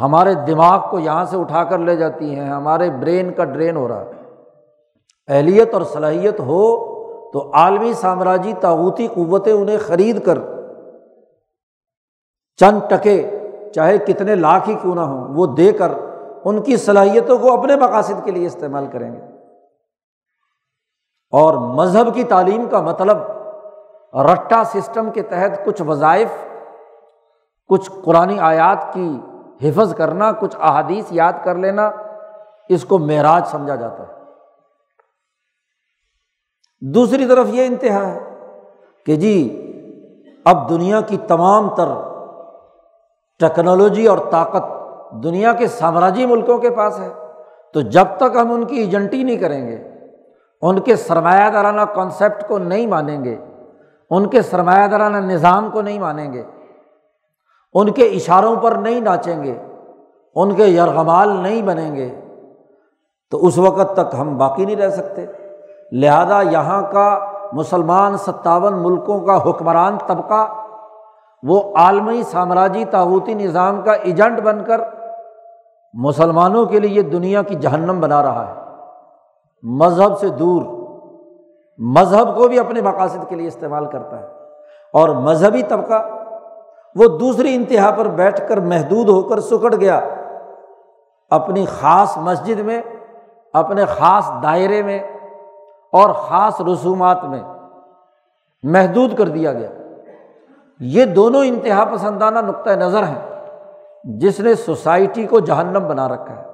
ہمارے 0.00 0.34
دماغ 0.34 0.80
کو 0.90 0.98
یہاں 0.98 1.24
سے 1.24 1.36
اٹھا 1.36 1.64
کر 1.64 1.78
لے 1.78 1.96
جاتی 1.96 2.34
ہیں، 2.34 2.48
ہمارے 2.48 2.90
برین 2.90 3.32
کا 3.32 3.44
ڈرین 3.44 3.76
ہو 3.76 3.88
رہا 3.88 4.00
ہے۔ 4.00 4.10
اہلیت 5.28 5.74
اور 5.74 5.82
صلاحیت 5.82 6.40
ہو 6.40 6.62
تو 7.32 7.50
عالمی 7.54 7.92
سامراجی 7.92 8.52
تاوتی 8.60 9.06
قوتیں 9.06 9.52
انہیں 9.52 9.78
خرید 9.86 10.24
کر 10.24 10.38
چند 12.56 12.80
ٹکے، 12.88 13.30
چاہے 13.74 13.98
کتنے 13.98 14.34
لاکھ 14.34 14.68
ہی 14.68 14.74
کیوں 14.82 14.94
نہ 14.94 15.00
ہوں، 15.00 15.34
وہ 15.34 15.46
دے 15.46 15.72
کر 15.72 15.92
ان 16.44 16.62
کی 16.62 16.76
صلاحیتوں 16.76 17.38
کو 17.38 17.52
اپنے 17.52 17.76
مقاصد 17.76 18.24
کے 18.24 18.30
لیے 18.30 18.46
استعمال 18.46 18.86
کریں 18.92 19.12
گے۔ 19.12 19.35
اور 21.32 21.54
مذہب 21.54 22.14
کی 22.14 22.24
تعلیم 22.24 22.68
کا 22.68 22.80
مطلب 22.80 23.18
رٹا 24.14 24.64
سسٹم 24.64 25.10
کے 25.10 25.22
تحت 25.22 25.64
کچھ 25.64 25.82
وظائف، 25.82 26.28
کچھ 27.68 27.90
قرآن 28.04 28.38
آیات 28.40 28.92
کی 28.92 29.18
حفظ 29.62 29.94
کرنا، 29.94 30.32
کچھ 30.32 30.56
احادیث 30.60 31.04
یاد 31.10 31.32
کر 31.44 31.54
لینا، 31.54 31.90
اس 32.68 32.84
کو 32.84 32.98
معراج 32.98 33.46
سمجھا 33.46 33.74
جاتا 33.74 34.02
ہے۔ 34.02 34.14
دوسری 36.80 37.26
طرف 37.26 37.46
یہ 37.48 37.66
انتہا 37.66 38.06
ہے 38.06 38.18
کہ 39.06 39.16
جی 39.16 39.62
اب 40.44 40.68
دنیا 40.70 41.00
کی 41.00 41.16
تمام 41.16 41.68
تر 41.74 41.88
ٹیکنالوجی 43.38 44.06
اور 44.06 44.18
طاقت 44.30 44.64
دنیا 45.22 45.52
کے 45.52 45.66
سامراجی 45.66 46.26
ملکوں 46.26 46.58
کے 46.58 46.70
پاس 46.70 46.98
ہے، 47.00 47.08
تو 47.72 47.80
جب 47.80 48.16
تک 48.16 48.36
ہم 48.36 48.52
ان 48.52 48.64
کی 48.64 48.76
ایجنٹی 48.76 49.22
نہیں 49.22 49.36
کریں 49.36 49.66
گے 49.68 49.95
ان 50.62 50.78
کے 50.78 50.96
سرمایہ 50.96 51.50
دارانہ 51.50 51.80
کانسیپٹ 51.80 52.48
کو 52.48 52.58
نہیں 52.58 52.86
مانیں 52.86 53.24
گے۔ 53.24 53.38
ان 54.10 54.26
کے 54.26 54.42
سرمایہ 54.42 54.86
دارانہ 54.86 55.16
نظام 55.16 55.70
کو 55.70 55.82
نہیں 55.82 55.98
مانیں 55.98 56.32
گے۔ 56.32 56.42
ان 57.74 57.92
کے 57.92 58.02
اشاروں 58.02 58.56
پر 58.56 58.72
نہیں 58.72 59.00
ناچیں 59.00 59.44
گے۔ 59.44 59.54
ان 60.34 60.54
کے 60.54 60.64
یرغمال 60.64 61.28
نہیں 61.28 61.62
بنیں 61.62 61.96
گے۔ 61.96 62.20
تو 63.30 63.46
اس 63.46 63.58
وقت 63.58 63.96
تک 63.96 64.14
ہم 64.20 64.36
باقی 64.38 64.64
نہیں 64.64 64.76
رہ 64.76 64.88
سکتے۔ 64.88 65.26
لہذا 65.92 66.40
یہاں 66.40 66.82
کا 66.92 67.18
مسلمان 67.52 68.16
ستاون 68.16 68.82
ملکوں 68.82 69.20
کا 69.20 69.50
حکمران 69.50 69.98
طبقہ، 70.06 70.46
وہ 71.42 71.76
عالمی 71.76 72.22
سامراجی 72.22 72.84
تاوتی 72.84 73.34
نظام 73.34 73.82
کا 73.82 73.92
ایجنٹ 73.92 74.40
بن 74.40 74.64
کر 74.64 74.80
مسلمانوں 75.94 76.66
کے 76.66 76.80
لیے 76.80 77.02
دنیا 77.02 77.42
کی 77.42 77.54
جہنم 77.54 78.00
بنا 78.00 78.22
رہا 78.22 78.46
ہے۔ 78.46 78.65
مذہب 79.62 80.18
سے 80.18 80.28
دور، 80.28 80.62
مذہب 81.78 82.36
کو 82.36 82.48
بھی 82.48 82.58
اپنے 82.58 82.80
مقاصد 82.80 83.28
کے 83.28 83.36
لیے 83.36 83.48
استعمال 83.48 83.86
کرتا 83.86 84.18
ہے۔ 84.18 84.26
اور 84.92 85.08
مذہبی 85.08 85.62
طبقہ 85.62 86.08
وہ 86.94 87.18
دوسری 87.18 87.54
انتہا 87.54 87.90
پر 87.90 88.06
بیٹھ 88.06 88.48
کر 88.48 88.56
محدود 88.56 89.08
ہو 89.08 89.22
کر 89.22 89.40
سکڑ 89.40 89.74
گیا۔ 89.74 90.00
اپنی 91.30 91.64
خاص 91.64 92.16
مسجد 92.16 92.60
میں، 92.60 92.82
اپنے 93.52 93.84
خاص 93.84 94.30
دائرے 94.42 94.82
میں 94.82 94.98
اور 95.92 96.10
خاص 96.10 96.60
رسومات 96.60 97.24
میں 97.24 97.42
محدود 98.62 99.18
کر 99.18 99.28
دیا 99.28 99.52
گیا۔ 99.52 99.68
یہ 100.80 101.04
دونوں 101.04 101.44
انتہا 101.44 101.84
پسندانہ 101.84 102.38
نقطۂ 102.38 102.70
نظر 102.70 103.02
ہیں 103.02 103.44
جس 104.04 104.40
نے 104.40 104.54
سوسائٹی 104.54 105.26
کو 105.26 105.40
جہنم 105.40 105.88
بنا 105.88 106.08
رکھا 106.08 106.36
ہے۔ 106.36 106.46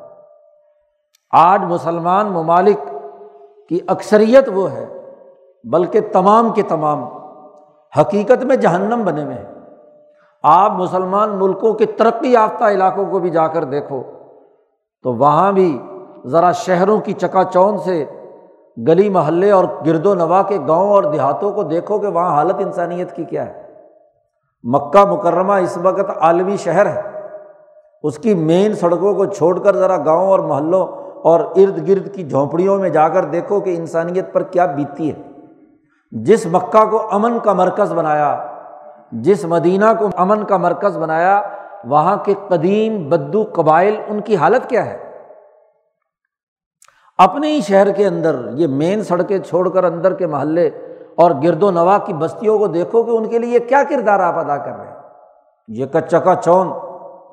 آج 1.30 1.62
مسلمان 1.62 2.26
ممالک 2.26 2.91
کی 3.72 3.78
اکثریت 3.86 4.50
وہ 4.54 4.72
ہے، 4.72 4.86
بلکہ 5.64 6.00
تمام 6.12 6.50
کے 6.50 6.62
تمام 6.62 7.04
حقیقت 8.00 8.44
میں 8.44 8.56
جہنم 8.56 9.04
بنے 9.04 9.24
ہوئے 9.24 9.34
ہیں۔ 9.34 9.54
آپ 10.42 10.72
مسلمان 10.72 11.30
ملکوں 11.30 11.72
کے 11.72 11.86
ترقی 11.86 12.32
یافتہ 12.32 12.64
علاقوں 12.64 13.06
کو 13.06 13.18
بھی 13.18 13.30
جا 13.30 13.46
کر 13.46 13.64
دیکھو، 13.64 14.02
تو 15.02 15.14
وہاں 15.14 15.52
بھی 15.52 15.82
ذرا 16.26 16.52
شہروں 16.52 17.00
کی 17.00 17.12
چکا 17.12 17.44
چوند 17.44 17.78
سے 17.80 18.04
گلی 18.88 19.08
محلے 19.08 19.50
اور 19.50 19.64
گرد 19.86 20.06
و 20.06 20.14
نواح 20.14 20.42
کے 20.42 20.58
گاؤں 20.68 20.90
اور 20.90 21.02
دیہاتوں 21.02 21.52
کو 21.52 21.62
دیکھو 21.62 21.98
کہ 21.98 22.06
وہاں 22.06 22.30
حالت 22.30 22.56
انسانیت 22.58 23.12
کی 23.12 23.24
کیا 23.24 23.46
ہے۔ 23.46 23.62
مکہ 24.62 25.04
مکرمہ 25.04 25.52
اس 25.52 25.78
وقت 25.82 26.10
عالمی 26.20 26.56
شہر 26.56 26.86
ہے۔ 26.86 27.02
اس 28.02 28.18
کی 28.18 28.34
مین 28.34 28.72
سڑکوں 28.72 29.14
کو 29.14 29.24
چھوڑ 29.24 29.58
کر 29.58 29.76
ذرا 29.76 29.96
گاؤں 29.96 30.26
اور 30.26 30.38
محلوں 30.38 30.86
اور 31.22 31.40
ارد 31.40 31.88
گرد 31.88 32.14
کی 32.14 32.28
جھونپڑیوں 32.28 32.78
میں 32.78 32.88
جا 32.88 33.08
کر 33.08 33.24
دیکھو 33.24 33.60
کہ 33.60 33.76
انسانیت 33.76 34.32
پر 34.32 34.42
کیا 34.42 34.66
بیتی 34.66 35.10
ہے۔ 35.10 35.22
جس 36.12 36.46
مکہ 36.46 36.84
کو 36.84 37.08
امن 37.10 37.38
کا 37.38 37.52
مرکز 37.52 37.92
بنایا، 37.92 38.46
جس 39.12 39.44
مدینہ 39.44 39.84
کو 39.98 40.08
امن 40.16 40.44
کا 40.44 40.56
مرکز 40.56 40.98
بنایا، 40.98 41.42
وہاں 41.84 42.16
کے 42.16 42.34
قدیم 42.48 43.08
بدو 43.08 43.44
قبائل 43.52 43.96
ان 44.08 44.20
کی 44.20 44.36
حالت 44.36 44.68
کیا 44.68 44.86
ہے؟ 44.86 44.98
اپنے 47.18 47.52
ہی 47.52 47.60
شہر 47.60 47.92
کے 47.92 48.06
اندر، 48.06 48.36
یہ 48.54 48.66
مین 48.66 49.02
سڑکیں 49.02 49.38
چھوڑ 49.38 49.68
کر 49.68 49.84
اندر 49.84 50.14
کے 50.14 50.26
محلے 50.26 50.70
اور 51.14 51.30
گرد 51.42 51.62
و 51.62 51.70
نواح 51.70 51.98
کی 51.98 52.12
بستیوں 52.12 52.58
کو 52.58 52.66
دیکھو 52.66 53.02
کہ 53.02 53.10
ان 53.10 53.28
کے 53.28 53.38
لیے 53.38 53.58
کیا 53.58 53.82
کردار 53.88 54.20
آپ 54.20 54.38
ادا 54.38 54.56
کر 54.56 54.76
رہے 54.76 54.86
ہیں۔ 54.86 54.96
یہ 55.68 55.86
کچا 55.86 56.18
کا 56.18 56.34
چون 56.34 56.72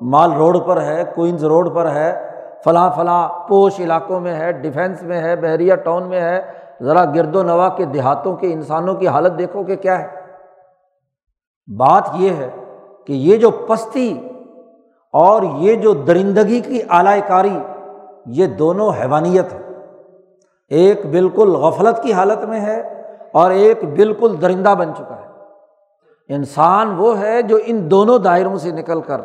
مال 0.00 0.32
روڈ 0.32 0.56
پر 0.66 0.82
ہے، 0.82 1.04
کوئنز 1.14 1.44
روڈ 1.44 1.74
پر 1.74 1.90
ہے 1.90 2.39
فلاں 2.64 2.90
فلاں 2.96 3.28
پوش 3.48 3.80
علاقوں 3.80 4.20
میں 4.20 4.34
ہے 4.34 4.52
ڈیفینس 4.52 5.02
میں 5.02 5.20
ہے، 5.20 5.36
بحریہ 5.36 5.74
ٹاؤن 5.74 6.02
میں 6.02 6.20
ہے۔ 6.20 6.42
ذرا 6.82 7.04
گرد 7.04 7.36
و 7.36 7.42
نواح 7.42 7.68
کے 7.68 7.84
دیہاتوں 7.84 8.36
کے 8.36 8.52
انسانوں 8.52 8.94
کی 8.94 9.08
حالت 9.08 9.38
دیکھو 9.38 9.62
کہ 9.62 9.76
کیا 9.76 9.98
ہے۔ 9.98 10.06
بات 11.76 12.10
یہ 12.14 12.30
ہے 12.30 12.50
کہ 13.06 13.12
یہ 13.12 13.36
جو 13.36 13.50
پستی 13.50 14.28
اور 15.12 15.42
یہ 15.42 15.74
جو 15.74 15.92
درندگی 15.92 16.60
کی 16.60 16.82
اعلی 16.90 17.20
کاری، 17.26 17.58
یہ 18.26 18.46
دونوں 18.46 18.92
حیوانیت 19.00 19.52
ہے 19.52 19.58
ایک 20.68 21.06
بالکل 21.06 21.54
غفلت 21.54 22.02
کی 22.02 22.12
حالت 22.12 22.44
میں 22.44 22.60
ہے 22.60 23.02
اور 23.32 23.50
ایک 23.50 23.84
بالکل 23.84 24.36
درندہ 24.42 24.74
بن 24.78 24.94
چکا 24.94 25.16
ہے۔ 25.16 25.26
انسان 26.34 26.94
وہ 26.96 27.20
ہے 27.20 27.42
جو 27.42 27.58
ان 27.64 27.90
دونوں 27.90 28.18
دائروں 28.18 28.56
سے 28.56 28.70
نکل 28.70 29.00
کر 29.00 29.20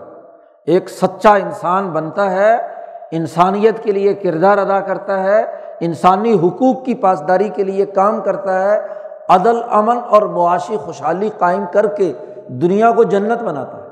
ایک 0.65 0.89
سچا 0.89 1.35
انسان 1.35 1.89
بنتا 1.89 2.31
ہے۔ 2.31 2.74
انسانیت 3.11 3.83
کے 3.83 3.91
لیے 3.91 4.13
کردار 4.13 4.57
ادا 4.57 4.79
کرتا 4.79 5.23
ہے، 5.23 5.43
انسانی 5.79 6.33
حقوق 6.33 6.85
کی 6.85 6.95
پاسداری 6.95 7.49
کے 7.49 7.63
لیے 7.63 7.85
کام 7.85 8.21
کرتا 8.21 8.71
ہے، 8.71 8.87
عدل، 9.29 9.61
امن 9.69 9.97
اور 10.09 10.21
معاشی 10.21 10.77
خوشحالی 10.77 11.29
قائم 11.37 11.63
کر 11.73 11.87
کے 11.87 12.13
دنیا 12.47 12.91
کو 12.91 13.03
جنت 13.03 13.43
بناتا 13.43 13.77
ہے۔ 13.77 13.85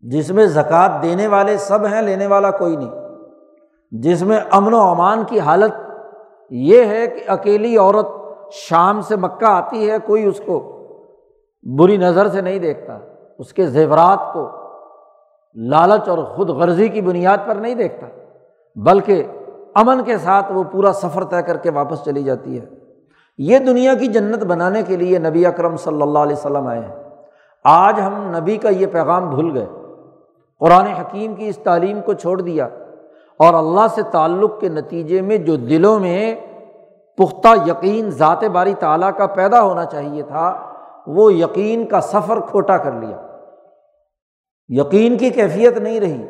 جس 0.00 0.30
میں 0.30 0.46
زکوٰۃ 0.46 1.02
دینے 1.02 1.26
والے 1.26 1.56
سب 1.56 1.86
ہیں، 1.86 2.02
لینے 2.02 2.26
والا 2.26 2.50
کوئی 2.50 2.76
نہیں۔ 2.76 2.90
جس 3.90 4.22
میں 4.22 4.40
امن 4.50 4.74
و 4.74 4.80
امان 4.80 5.24
کی 5.24 5.40
حالت 5.40 5.70
یہ 6.50 6.84
ہے 6.84 7.06
کہ 7.06 7.30
اکیلی 7.30 7.78
عورت 7.78 8.06
شام 8.52 9.00
سے 9.00 9.16
مکہ 9.16 9.44
آتی 9.44 9.90
ہے، 9.90 9.96
کوئی 9.98 10.24
اس 10.24 10.40
کو 10.46 10.74
بری 11.78 11.96
نظر 11.96 12.28
سے 12.28 12.40
نہیں 12.40 12.58
دیکھتا۔ 12.58 12.98
اس 13.38 13.52
کے 13.52 13.66
زیورات 13.66 14.32
کو 14.32 14.50
لالچ 15.66 16.08
اور 16.08 16.18
خود 16.18 16.48
غرضی 16.50 16.88
کی 16.88 17.00
بنیاد 17.00 17.38
پر 17.46 17.54
نہیں 17.54 17.74
دیکھتا، 17.74 18.06
بلکہ 18.76 19.26
امن 19.74 20.04
کے 20.04 20.18
ساتھ 20.18 20.52
وہ 20.52 20.64
پورا 20.64 20.92
سفر 20.92 21.24
طے 21.24 21.42
کر 21.42 21.56
کے 21.56 21.70
واپس 21.70 22.04
چلی 22.04 22.22
جاتی 22.22 22.60
ہے۔ 22.60 22.66
یہ 23.38 23.58
دنیا 23.58 23.94
کی 23.94 24.06
جنت 24.06 24.44
بنانے 24.44 24.82
کے 24.82 24.96
لیے 24.96 25.18
نبی 25.18 25.46
اکرم 25.46 25.76
صلی 25.76 26.02
اللہ 26.02 26.18
علیہ 26.18 26.36
وسلم 26.36 26.66
آئے 26.66 26.80
ہیں۔ 26.80 26.94
آج 27.64 28.00
ہم 28.00 28.36
نبی 28.38 28.56
کا 28.56 28.68
یہ 28.68 28.86
پیغام 28.86 29.30
بھول 29.30 29.56
گئے۔ 29.56 29.66
قرآن 30.60 30.86
حکیم 30.86 31.34
کی 31.34 31.48
اس 31.48 31.56
تعلیم 31.56 32.00
کو 32.00 32.12
چھوڑ 32.12 32.40
دیا 32.40 32.68
اور 33.38 33.54
اللہ 33.54 33.86
سے 33.94 34.02
تعلق 34.02 34.60
کے 34.60 34.68
نتیجے 34.68 35.20
میں 35.20 35.38
جو 35.38 35.56
دلوں 35.56 36.00
میں 36.00 36.34
پختہ 37.16 37.48
یقین 37.66 38.10
ذات 38.10 38.44
باری 38.44 38.74
تعالیٰ 38.74 39.10
کا 39.16 39.26
پیدا 39.26 39.62
ہونا 39.62 39.84
چاہیے 39.84 40.22
تھا، 40.22 40.56
وہ 41.06 41.32
یقین 41.34 41.86
کا 41.86 42.00
سفر 42.00 42.40
کھوٹا 42.40 42.76
کر 42.76 42.92
لیا۔ 42.92 43.27
یقین 44.68 45.16
کی 45.16 45.30
کیفیت 45.30 45.78
نہیں 45.78 46.00
رہی۔ 46.00 46.26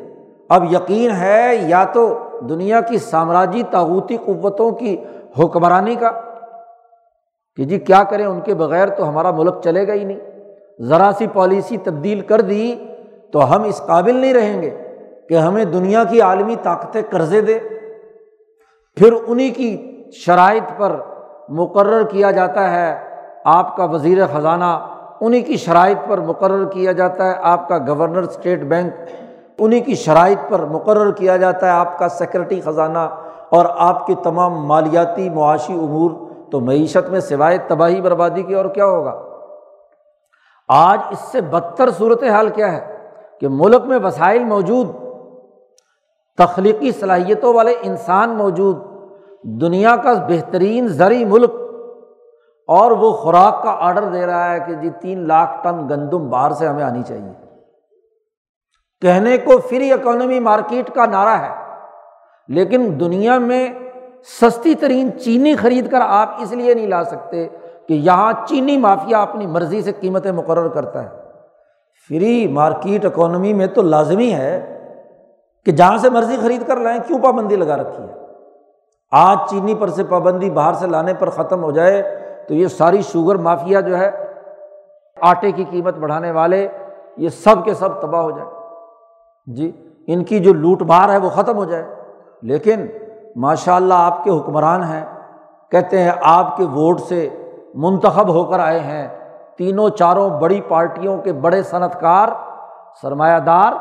اب 0.49 0.63
یقین 0.73 1.11
ہے 1.11 1.55
یا 1.61 1.83
تو 1.83 2.17
دنیا 2.49 2.81
کی 2.81 2.97
سامراجی 2.97 3.63
تاغوتی 3.71 4.17
قوتوں 4.17 4.71
کی 4.71 4.97
حکمرانی 5.39 5.95
کا؟ 5.95 6.11
کہ 7.55 7.63
جی 7.63 7.79
کیا 7.79 8.03
کریں 8.03 8.25
ان 8.25 8.41
کے 8.41 8.53
بغیر 8.53 8.87
تو 8.87 9.09
ہمارا 9.09 9.31
ملک 9.31 9.55
چلے 9.63 9.87
گا 9.87 9.93
ہی 9.93 10.03
نہیں۔ 10.03 10.19
ذرا 10.81 11.11
سی 11.17 11.27
پالیسی 11.33 11.77
تبدیل 11.77 12.21
کر 12.21 12.41
دی 12.41 12.75
تو 13.31 13.55
ہم 13.55 13.63
اس 13.63 13.81
قابل 13.87 14.15
نہیں 14.15 14.33
رہیں 14.33 14.61
گے 14.61 14.77
کہ 15.29 15.33
ہمیں 15.33 15.65
دنیا 15.65 16.03
کی 16.03 16.21
عالمی 16.21 16.55
طاقتیں 16.63 17.01
قرضے 17.09 17.41
دے۔ 17.41 17.59
پھر 18.95 19.13
انہیں 19.27 19.53
کی 19.57 20.03
شرائط 20.11 20.77
پر 20.77 20.95
مقرر 21.49 22.03
کیا 22.03 22.31
جاتا 22.31 22.71
ہے۔ 22.71 23.09
آپ 23.45 23.75
کا 23.75 23.83
وزیر 23.83 24.17
خزانہ 24.25 24.98
انہیں 25.21 25.41
کی 25.41 25.57
شرائط 25.57 26.07
پر 26.07 26.17
مقرر 26.17 26.65
کیا 26.65 26.91
جاتا 26.91 27.25
ہے، 27.25 27.35
آپ 27.41 27.67
کا 27.69 27.77
گورنر 27.87 28.23
اسٹیٹ 28.23 28.63
بینک 28.63 28.93
انہیں 29.57 29.81
کی 29.81 29.95
شرائط 29.95 30.49
پر 30.49 30.65
مقرر 30.65 31.11
کیا 31.11 31.37
جاتا 31.37 31.65
ہے، 31.65 31.71
آپ 31.71 31.97
کا 31.99 32.09
سیکرٹری 32.09 32.59
خزانہ 32.61 33.07
اور 33.49 33.65
آپ 33.77 34.05
کے 34.07 34.15
تمام 34.23 34.53
مالیاتی 34.67 35.29
معاشی 35.29 35.73
امور 35.73 36.11
تو 36.51 36.59
معیشت 36.59 37.09
میں 37.09 37.19
سوائے 37.19 37.57
تباہی 37.67 38.01
بربادی 38.01 38.43
کی 38.43 38.53
اور 38.53 38.65
کیا 38.65 38.85
ہوگا؟ 38.85 39.13
آج 40.69 40.99
اس 41.11 41.19
سے 41.31 41.41
بدتر 41.41 41.89
صورت 41.91 42.23
حال 42.23 42.49
کیا 42.49 42.71
ہے 42.71 42.79
کہ 43.41 43.47
ملک 43.49 43.85
میں 43.85 43.99
وسائل 44.03 44.43
موجود، 44.43 44.87
تخلیقی 46.37 46.91
صلاحیتوں 46.91 47.53
والے 47.53 47.73
انسان 47.81 48.29
موجود، 48.29 48.77
دنیا 49.61 49.95
کا 49.95 50.13
بہترین 50.27 50.87
زرعی 50.87 51.25
ملک 51.25 51.55
اور 52.69 52.91
وہ 52.91 53.11
خوراک 53.13 53.61
کا 53.63 53.75
آڈر 53.79 54.03
دے 54.03 54.25
رہا 54.25 54.51
ہے 54.51 54.59
کہ 54.59 54.73
جی 54.73 54.89
تین 55.01 55.27
لاکھ 55.27 55.51
ٹن 55.63 55.87
گندم 55.89 56.29
باہر 56.29 56.51
سے 56.51 56.67
ہمیں 56.67 56.83
آنی 56.83 57.03
چاہیے۔ 57.03 57.33
کہنے 59.01 59.37
کو 59.37 59.57
فری 59.59 59.91
اکانومی 59.91 60.39
مارکیٹ 60.39 60.89
کا 60.89 61.05
نعرہ 61.05 61.37
ہے، 61.37 61.49
لیکن 62.49 62.99
دنیا 62.99 63.37
میں 63.37 63.67
سستی 64.41 64.73
ترین 64.75 65.09
چینی 65.19 65.55
خرید 65.55 65.89
کر 65.91 66.01
آپ 66.01 66.35
اس 66.39 66.51
لیے 66.51 66.73
نہیں 66.73 66.87
لا 66.87 67.03
سکتے 67.03 67.47
کہ 67.87 67.93
یہاں 67.93 68.31
چینی 68.45 68.77
مافیا 68.77 69.21
اپنی 69.21 69.47
مرضی 69.47 69.81
سے 69.81 69.91
قیمتیں 69.99 70.31
مقرر 70.31 70.67
کرتا 70.67 71.03
ہے۔ 71.03 71.09
فری 72.09 72.47
مارکیٹ 72.47 73.05
اکانومی 73.05 73.53
میں 73.53 73.67
تو 73.67 73.81
لازمی 73.81 74.31
ہے 74.33 74.75
کہ 75.65 75.71
جہاں 75.71 75.97
سے 75.97 76.09
مرضی 76.09 76.37
خرید 76.41 76.67
کر 76.67 76.77
لائیں، 76.77 76.99
کیوں 77.07 77.19
پابندی 77.19 77.55
لگا 77.55 77.77
رکھی 77.77 78.03
ہے؟ 78.03 78.13
آج 79.11 79.37
چینی 79.49 79.75
پر 79.75 79.87
سے 79.87 80.03
پابندی 80.03 80.49
باہر 80.49 80.73
سے 80.73 80.87
لانے 80.87 81.13
پر 81.13 81.29
ختم 81.29 81.63
ہو 81.63 81.71
جائے 81.71 82.01
تو 82.49 82.55
یہ 82.55 82.67
ساری 82.67 83.01
شوگر 83.01 83.35
مافیا 83.35 83.79
جو 83.79 83.97
ہے، 83.97 84.11
آٹے 85.21 85.51
کی 85.51 85.63
قیمت 85.69 85.97
بڑھانے 85.97 86.31
والے، 86.31 86.67
یہ 87.17 87.29
سب 87.29 87.65
کے 87.65 87.73
سب 87.73 88.01
تباہ 88.01 88.21
ہو 88.21 88.31
جائے 88.31 88.49
جی 89.45 89.71
ان 90.07 90.23
کی 90.23 90.39
جو 90.39 90.53
لوٹ 90.53 90.81
مار 90.81 91.09
ہے 91.09 91.17
وہ 91.17 91.29
ختم 91.29 91.57
ہو 91.57 91.65
جائے۔ 91.65 91.85
لیکن 92.41 92.85
ماشاء 93.35 93.75
اللہ 93.75 93.93
آپ 93.93 94.23
کے 94.23 94.29
حکمران 94.29 94.83
ہیں، 94.83 95.05
کہتے 95.71 96.03
ہیں 96.03 96.11
آپ 96.21 96.57
کے 96.57 96.63
ووٹ 96.63 97.01
سے 97.01 97.29
منتخب 97.73 98.29
ہو 98.29 98.43
کر 98.43 98.59
آئے 98.59 98.79
ہیں۔ 98.79 99.07
تینوں 99.57 99.89
چاروں 99.89 100.29
بڑی 100.29 100.61
پارٹیوں 100.61 101.17
کے 101.17 101.33
بڑے 101.33 101.63
صنعت 101.63 101.99
کار 101.99 102.27
سرمایہ 103.01 103.39
دار 103.39 103.73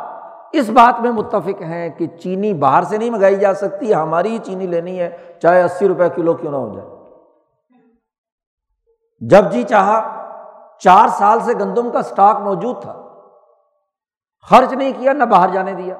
اس 0.52 0.70
بات 0.70 1.00
میں 1.00 1.10
متفق 1.10 1.62
ہیں 1.62 1.88
کہ 1.88 2.06
چینی 2.06 2.54
باہر 2.54 2.82
سے 2.82 2.98
نہیں 2.98 3.10
منگائی 3.10 3.36
جا 3.36 3.54
سکتی، 3.54 3.94
ہماری 3.94 4.28
ہی 4.28 4.38
چینی 4.38 4.66
لینی 4.66 5.00
ہے، 5.00 5.10
چاہے 5.42 5.62
اسی 5.62 5.88
روپئے 5.88 6.08
کلو 6.08 6.34
کیوں 6.34 6.52
نہ 6.52 6.56
ہو 6.56 6.74
جائے۔ 6.74 6.97
جب 9.20 9.52
جی 9.52 9.62
چاہا، 9.62 10.24
چار 10.78 11.08
سال 11.08 11.40
سے 11.40 11.52
گندم 11.60 11.90
کا 11.90 11.98
اسٹاک 11.98 12.40
موجود 12.40 12.82
تھا۔ 12.82 13.02
خرچ 14.50 14.72
نہیں 14.72 14.92
کیا، 14.98 15.12
نہ 15.12 15.24
باہر 15.24 15.48
جانے 15.48 15.72
دیا۔ 15.72 15.94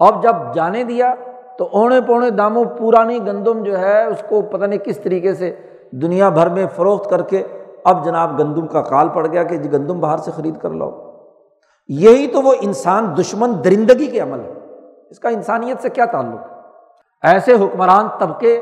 اب 0.00 0.22
جب 0.22 0.36
جانے 0.54 0.84
دیا، 0.84 1.14
تو 1.58 1.68
اونے 1.72 2.00
پونے 2.00 2.30
داموں 2.30 2.64
پورانی 2.64 3.26
گندم 3.26 3.62
جو 3.62 3.78
ہے، 3.78 4.04
اس 4.04 4.24
کو 4.28 4.42
پتہ 4.42 4.64
نہیں 4.64 4.78
کس 4.78 4.98
طریقے 4.98 5.34
سے 5.34 5.56
دنیا 5.92 6.28
بھر 6.28 6.48
میں 6.48 6.66
فروخت 6.76 7.10
کر 7.10 7.22
کے 7.22 7.42
اب 7.84 8.04
جناب 8.04 8.38
گندم 8.38 8.66
کا 8.66 8.82
کال 8.82 9.08
پڑ 9.08 9.26
گیا 9.26 9.42
کہ 9.42 9.56
جی 9.56 9.72
گندم 9.72 10.00
باہر 10.00 10.16
سے 10.16 10.30
خرید 10.30 10.60
کر 10.60 10.70
لاؤ۔ 10.70 10.90
یہی 11.88 12.26
تو 12.26 12.42
وہ 12.42 12.54
انسان 12.60 13.16
دشمن 13.20 13.52
درندگی 13.64 14.06
کے 14.06 14.20
عمل 14.20 14.40
ہے۔ 14.40 14.52
اس 15.10 15.18
کا 15.18 15.28
انسانیت 15.28 15.82
سے 15.82 15.88
کیا 15.88 16.04
تعلق؟ 16.04 16.40
ہے 16.40 16.60
ایسے 17.22 17.52
حکمران 17.52 18.08
طبقے 18.18 18.60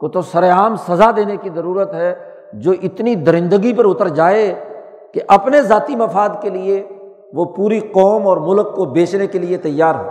کو 0.00 0.08
تو 0.08 0.22
سر 0.22 0.50
عام 0.50 0.76
سزا 0.76 1.10
دینے 1.16 1.36
کی 1.36 1.50
ضرورت 1.50 1.94
ہے۔ 1.94 2.27
جو 2.52 2.72
اتنی 2.82 3.14
درندگی 3.14 3.72
پر 3.72 3.84
اتر 3.84 4.08
جائے 4.08 4.64
کہ 5.12 5.20
اپنے 5.28 5.62
ذاتی 5.62 5.96
مفاد 5.96 6.28
کے 6.40 6.50
لیے 6.50 6.88
وہ 7.32 7.44
پوری 7.44 7.80
قوم 7.80 8.26
اور 8.26 8.36
ملک 8.36 8.74
کو 8.74 8.84
بیچنے 8.84 9.26
کے 9.26 9.38
لیے 9.38 9.56
تیار 9.56 9.94
ہو۔ 9.94 10.10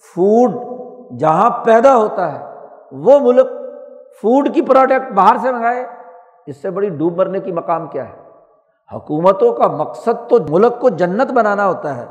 فوڈ 0.00 0.52
جہاں 1.18 1.50
پیدا 1.50 1.96
ہوتا 1.96 2.32
ہے، 2.32 2.44
وہ 2.92 3.18
ملک 3.18 3.46
فوڈ 4.22 4.54
کی 4.54 4.62
پروڈکٹ 4.62 5.12
باہر 5.12 5.36
سے 5.36 5.52
منگائے، 5.52 5.84
اس 6.46 6.62
سے 6.62 6.70
بڑی 6.70 6.88
ڈوب 6.88 7.18
مرنے 7.18 7.40
کی 7.40 7.52
مقام 7.52 7.86
کیا 7.86 8.08
ہے؟ 8.08 8.14
حکومتوں 8.96 9.52
کا 9.52 9.66
مقصد 9.66 10.28
تو 10.28 10.38
ملک 10.48 10.80
کو 10.80 10.88
جنت 10.88 11.32
بنانا 11.32 11.66
ہوتا 11.66 11.96
ہے، 11.96 12.06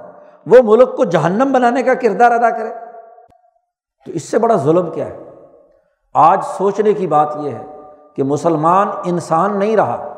وہ 0.45 0.57
ملک 0.63 0.95
کو 0.95 1.05
جہنم 1.05 1.51
بنانے 1.51 1.83
کا 1.83 1.93
کردار 1.93 2.31
ادا 2.31 2.49
کرے۔ 2.49 2.69
تو 4.05 4.11
اس 4.11 4.23
سے 4.23 4.39
بڑا 4.39 4.55
ظلم 4.55 4.91
کیا 4.91 5.05
ہے؟ 5.05 5.17
آج 6.13 6.39
سوچنے 6.43 6.93
کی 6.93 7.07
بات 7.07 7.37
یہ 7.39 7.49
ہے 7.49 7.74
کہ 8.15 8.23
مسلمان 8.23 8.87
انسان 9.05 9.59
نہیں 9.59 9.75
رہا۔ 9.75 10.13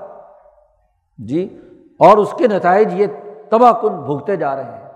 جی 1.17 1.61
اور 1.99 2.17
اس 2.17 2.33
کے 2.37 2.47
نتائج 2.47 3.01
یہ 3.01 3.05
تباہ 3.49 3.71
کن 3.81 4.01
بھگتے 4.01 4.35
جا 4.35 4.55
رہے 4.55 4.63
ہیں۔ 4.63 4.87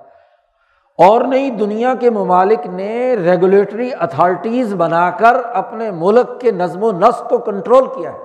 اور 0.98 1.22
نئی 1.22 1.50
دنیا 1.50 1.94
کے 2.00 2.10
ممالک 2.10 2.68
نے 2.68 3.14
ریگولیٹری 3.14 3.90
اتھارٹیز 4.00 4.74
بنا 4.74 5.10
کر 5.10 5.36
اپنے 5.54 5.92
ملک 5.92 6.42
کے 6.42 6.52
نظم 6.52 6.84
و 6.84 6.92
نسق 6.92 7.30
کو 7.30 7.38
کنٹرول 7.38 7.86
کیا 7.86 8.14
ہے۔ 8.14 8.18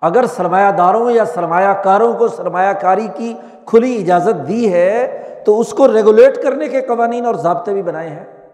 اگر 0.00 0.26
سرمایہ 0.26 0.72
داروں 0.72 1.10
یا 1.10 1.24
سرمایہ 1.24 1.72
کاروں 1.82 2.14
کو 2.14 2.28
سرمایہ 2.28 2.72
کاری 2.72 3.08
کی 3.14 3.34
کھلی 3.66 4.02
اجازت 4.02 4.48
دی 4.48 4.72
ہے، 4.72 5.22
تو 5.46 5.60
اس 5.60 5.70
کو 5.72 5.92
ریگولیٹ 5.92 6.42
کرنے 6.42 6.68
کے 6.68 6.80
قوانین 6.80 7.26
اور 7.26 7.34
ضابطے 7.34 7.72
بھی 7.72 7.82
بنائے 7.82 8.08
ہیں۔ 8.08 8.48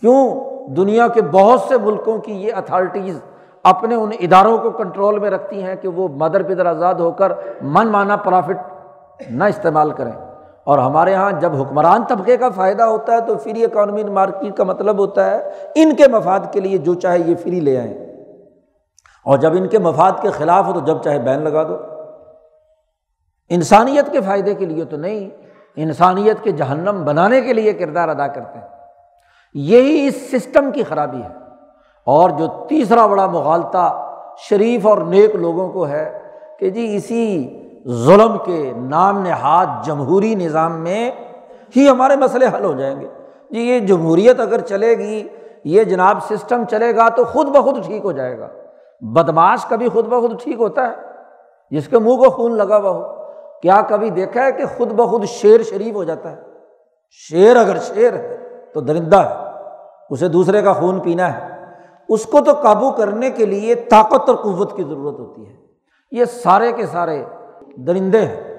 کیوں؟ 0.00 0.44
دنیا 0.68 1.08
کے 1.08 1.22
بہت 1.22 1.60
سے 1.60 1.78
ملکوں 1.78 2.18
کی 2.18 2.32
یہ 2.32 2.52
اتھارٹیز 2.52 3.20
اپنے 3.64 3.94
ان 3.94 4.10
اداروں 4.20 4.58
کو 4.58 4.70
کنٹرول 4.70 5.18
میں 5.18 5.30
رکھتی 5.30 5.62
ہیں 5.62 5.76
کہ 5.76 5.88
وہ 5.88 6.08
مدر 6.08 6.42
پدر 6.42 6.66
آزاد 6.66 6.94
ہو 6.94 7.12
کر 7.12 7.32
من 7.62 7.88
مانا 7.88 8.16
پرافٹ 8.16 8.56
نہ 9.30 9.44
استعمال 9.44 9.90
کریں۔ 9.90 10.12
اور 10.64 10.78
ہمارے 10.78 11.12
یہاں 11.12 11.32
جب 11.32 11.62
حکمران 11.62 12.04
طبقے 12.08 12.36
کا 12.36 12.48
فائدہ 12.48 12.82
ہوتا 12.82 13.12
ہے 13.12 13.20
تو 13.20 13.36
فری 13.36 13.64
اکانومی 13.64 14.04
مارکیٹ 14.04 14.56
کا 14.56 14.64
مطلب 14.64 14.98
ہوتا 14.98 15.30
ہے 15.30 15.50
ان 15.74 15.96
کے 15.96 16.08
مفاد 16.08 16.40
کے 16.52 16.60
لیے 16.60 16.78
جو 16.78 16.94
چاہے 16.94 17.18
یہ 17.18 17.34
فری 17.42 17.60
لے 17.60 17.78
آئیں۔ 17.78 17.94
اور 19.24 19.38
جب 19.38 19.52
ان 19.52 19.68
کے 19.68 19.78
مفاد 19.78 20.12
کے 20.22 20.30
خلاف 20.30 20.66
ہو 20.66 20.72
تو 20.72 20.80
جب 20.80 21.02
چاہے 21.02 21.18
بین 21.18 21.42
لگا 21.42 21.62
دو۔ 21.62 21.76
انسانیت 23.48 24.12
کے 24.12 24.20
فائدے 24.20 24.54
کے 24.54 24.64
لیے 24.64 24.84
تو 24.84 24.96
نہیں، 24.96 25.30
انسانیت 25.76 26.42
کے 26.42 26.52
جہنم 26.52 27.04
بنانے 27.04 27.40
کے 27.40 27.52
لیے 27.52 27.72
کردار 27.72 28.08
ادا 28.08 28.26
کرتے 28.26 28.58
ہیں۔ 28.58 28.68
یہی 29.54 30.06
اس 30.06 30.30
سسٹم 30.30 30.70
کی 30.70 30.82
خرابی 30.82 31.22
ہے۔ 31.22 31.43
اور 32.06 32.30
جو 32.30 32.46
تیسرا 32.68 33.06
بڑا 33.06 33.26
مغالطہ 33.26 34.10
شریف 34.36 34.86
اور 34.86 34.98
نیک 34.98 35.36
لوگوں 35.36 35.72
کو 35.72 35.88
ہے 35.88 36.22
کہ 36.58 36.70
جی 36.70 36.96
اسی 36.96 37.60
ظلم 37.88 38.38
کے 38.44 38.72
نام 38.76 39.22
نہاد 39.22 39.66
جمہوری 39.84 40.34
نظام 40.34 40.80
میں 40.80 41.10
ہی 41.76 41.88
ہمارے 41.88 42.16
مسئلے 42.16 42.46
حل 42.46 42.64
ہو 42.64 42.72
جائیں 42.72 43.00
گے۔ 43.00 43.08
جی 43.50 43.60
یہ 43.60 43.78
جمہوریت 43.78 44.40
اگر 44.40 44.60
چلے 44.60 44.98
گی، 44.98 45.28
یہ 45.64 45.84
جناب 45.84 46.18
سسٹم 46.22 46.64
چلے 46.70 46.96
گا 46.96 47.08
تو 47.08 47.24
خود 47.24 47.48
بخود 47.48 47.86
ٹھیک 47.86 48.04
ہو 48.04 48.12
جائے 48.12 48.38
گا۔ 48.38 48.48
بدماش 49.00 49.64
کبھی 49.64 49.88
خود 49.88 50.06
بخود 50.06 50.42
ٹھیک 50.42 50.60
ہوتا 50.60 50.86
ہے، 50.86 50.92
جس 51.70 51.88
کے 51.88 51.98
منہ 51.98 52.16
کو 52.16 52.30
خون 52.30 52.52
لگا 52.52 52.76
ہوا 52.76 52.90
ہو۔ 52.90 53.02
کیا 53.60 53.80
کبھی 53.88 54.10
دیکھا 54.10 54.44
ہے 54.44 54.52
کہ 54.52 54.64
خود 54.76 54.92
بخود 54.92 55.24
شیر 55.24 55.62
شریف 55.62 55.94
ہو 55.94 56.04
جاتا 56.04 56.30
ہے؟ 56.30 56.36
شیر 57.10 57.56
اگر 57.56 57.76
شیر 57.78 58.12
ہے 58.12 58.36
تو 58.74 58.80
درندہ 58.80 59.16
ہے، 59.16 59.34
اسے 60.10 60.28
دوسرے 60.28 60.62
کا 60.62 60.72
خون 60.72 61.00
پینا 61.00 61.34
ہے۔ 61.34 61.53
اس 62.08 62.26
کو 62.26 62.40
تو 62.40 62.52
قابو 62.52 62.90
کرنے 62.90 63.30
کے 63.30 63.46
لیے 63.46 63.74
طاقت 63.74 64.28
اور 64.28 64.36
قوت 64.36 64.76
کی 64.76 64.82
ضرورت 64.82 65.18
ہوتی 65.18 65.46
ہے۔ 65.46 65.52
یہ 66.12 66.24
سارے 66.24 66.72
کے 66.72 66.86
سارے 66.86 67.24
درندے 67.76 68.20
ہیں۔ 68.20 68.58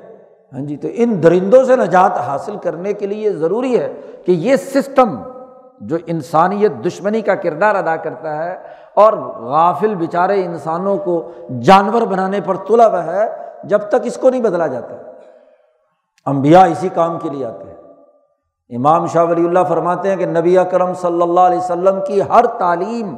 ہاں 0.54 0.62
جی 0.62 0.78
تو 0.78 0.88
ان 0.94 1.24
درندوں 1.24 1.64
سے 1.64 1.76
نجات 1.76 2.18
حاصل 2.18 2.58
کرنے 2.58 2.94
کے 2.94 3.08
لیے 3.08 3.32
ضروری 3.32 3.80
ہے 3.80 3.94
کہ 4.26 4.32
یہ 4.32 4.56
سسٹم 4.56 5.22
جو 5.82 5.98
انسانیت 6.06 6.72
دشمنی 6.86 7.22
کا 7.22 7.36
کردار 7.36 7.76
ادا 7.76 7.96
کرتا 7.96 8.46
ہے 8.46 8.58
اور 8.94 9.14
غافل 9.36 9.96
بیچارے 9.96 10.46
انسانوں 10.46 10.98
کو 10.98 11.32
جانور 11.62 12.02
بنانے 12.02 12.42
پر 12.42 12.56
تلا 12.56 12.88
ہوا 12.88 13.06
ہے، 13.06 13.30
جب 13.64 13.80
تک 13.80 13.96
اس 14.04 14.18
کو 14.18 14.30
نہیں 14.30 14.42
بدلا 14.42 14.68
جاتا۔ 14.68 14.96
امبیا 16.26 16.64
اسی 16.64 16.90
کام 16.90 17.20
کے 17.20 17.30
لیے 17.30 17.46
آتے 17.46 17.64
ہیں۔ 17.64 17.76
امام 18.78 19.06
شاہ 19.06 19.26
ولی 19.26 19.46
اللہ 19.46 19.60
فرماتے 19.70 20.10
ہیں 20.10 20.16
کہ 20.16 20.26
نبی 20.26 20.58
اکرم 20.58 20.94
صلی 20.94 21.22
اللہ 21.22 21.40
علیہ 21.40 21.58
وسلم 21.58 22.00
کی 22.08 22.22
ہر 22.22 22.46
تعلیم 22.46 23.16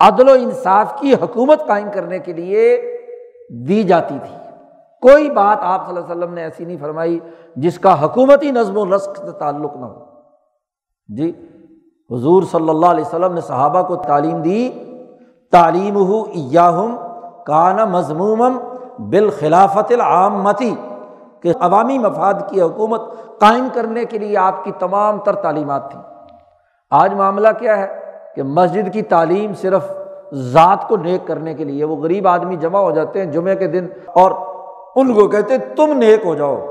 عدل 0.00 0.28
و 0.28 0.32
انصاف 0.32 1.00
کی 1.00 1.14
حکومت 1.14 1.66
قائم 1.66 1.88
کرنے 1.94 2.18
کے 2.18 2.32
لیے 2.32 2.82
دی 3.68 3.82
جاتی 3.82 4.18
تھی۔ 4.22 4.36
کوئی 5.02 5.30
بات 5.30 5.58
آپ 5.60 5.86
صلی 5.86 5.96
اللہ 5.96 6.06
علیہ 6.06 6.22
وسلم 6.22 6.34
نے 6.34 6.42
ایسی 6.42 6.64
نہیں 6.64 6.76
فرمائی 6.80 7.20
جس 7.56 7.78
کا 7.78 8.04
حکومتی 8.04 8.50
نظم 8.50 8.78
و 8.78 8.84
نسق 8.84 9.16
سے 9.16 9.38
تعلق 9.38 9.76
نہ 9.76 9.84
ہو۔ 9.84 10.04
جی 11.08 11.32
حضور 12.10 12.42
صلی 12.42 12.68
اللہ 12.68 12.86
علیہ 12.86 13.04
وسلم 13.04 13.34
نے 13.34 13.40
صحابہ 13.40 13.82
کو 13.82 13.96
تعلیم 13.96 14.42
دی 14.42 14.72
تعلیم 15.52 15.96
ہو 15.96 16.24
یاہم 16.34 16.96
کانا 17.46 17.84
مضموم 17.84 18.58
بالخلافت 19.10 19.92
العامتی 19.92 20.74
کہ 21.42 21.52
عوامی 21.60 21.98
مفاد 21.98 22.34
کی 22.48 22.62
حکومت 22.62 23.00
قائم 23.38 23.68
کرنے 23.74 24.04
کے 24.04 24.18
لیے 24.18 24.36
آپ 24.36 24.64
کی 24.64 24.72
تمام 24.78 25.18
تر 25.18 25.34
تعلیمات 25.34 25.90
تھیں۔ 25.90 26.02
آج 26.90 27.14
معاملہ 27.14 27.48
کیا 27.58 27.78
ہے؟ 27.78 28.03
کہ 28.36 28.42
مسجد 28.42 28.92
کی 28.92 29.02
تعلیم 29.02 29.54
صرف 29.54 29.92
ذات 30.32 30.88
کو 30.88 30.96
نیک 30.96 31.26
کرنے 31.26 31.54
کے 31.54 31.64
لیے، 31.64 31.84
وہ 31.84 31.96
غریب 31.96 32.28
آدمی 32.28 32.56
جمع 32.56 32.78
ہو 32.78 32.90
جاتے 32.90 33.18
ہیں 33.18 33.32
جمعے 33.32 33.56
کے 33.56 33.66
دن 33.66 33.86
اور 34.06 34.30
ان 34.96 35.14
کو 35.14 35.28
کہتے 35.28 35.58
تم 35.58 35.92
نیک 35.92 36.26
ہو 36.26 36.34
جاؤ۔ 36.34 36.66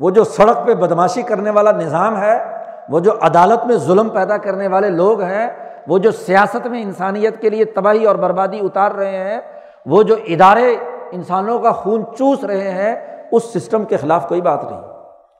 وہ 0.00 0.10
جو 0.10 0.24
سڑک 0.24 0.66
پہ 0.66 0.74
بدماشی 0.74 1.22
کرنے 1.22 1.50
والا 1.50 1.70
نظام 1.70 2.20
ہے، 2.20 2.44
وہ 2.88 3.00
جو 3.00 3.12
عدالت 3.20 3.66
میں 3.66 3.76
ظلم 3.76 4.08
پیدا 4.08 4.36
کرنے 4.36 4.68
والے 4.68 4.90
لوگ 4.90 5.20
ہیں، 5.20 5.50
وہ 5.88 5.98
جو 5.98 6.10
سیاست 6.10 6.66
میں 6.66 6.82
انسانیت 6.82 7.40
کے 7.40 7.50
لیے 7.50 7.64
تباہی 7.64 8.04
اور 8.04 8.16
بربادی 8.16 8.58
اتار 8.58 8.90
رہے 8.90 9.16
ہیں، 9.16 9.40
وہ 9.86 10.02
جو 10.02 10.14
ادارے 10.26 10.76
انسانوں 11.12 11.58
کا 11.58 11.72
خون 11.72 12.02
چوس 12.18 12.44
رہے 12.44 12.70
ہیں، 12.70 13.24
اس 13.32 13.44
سسٹم 13.44 13.84
کے 13.84 13.96
خلاف 13.96 14.28
کوئی 14.28 14.40
بات 14.40 14.64
نہیں۔ 14.64 14.80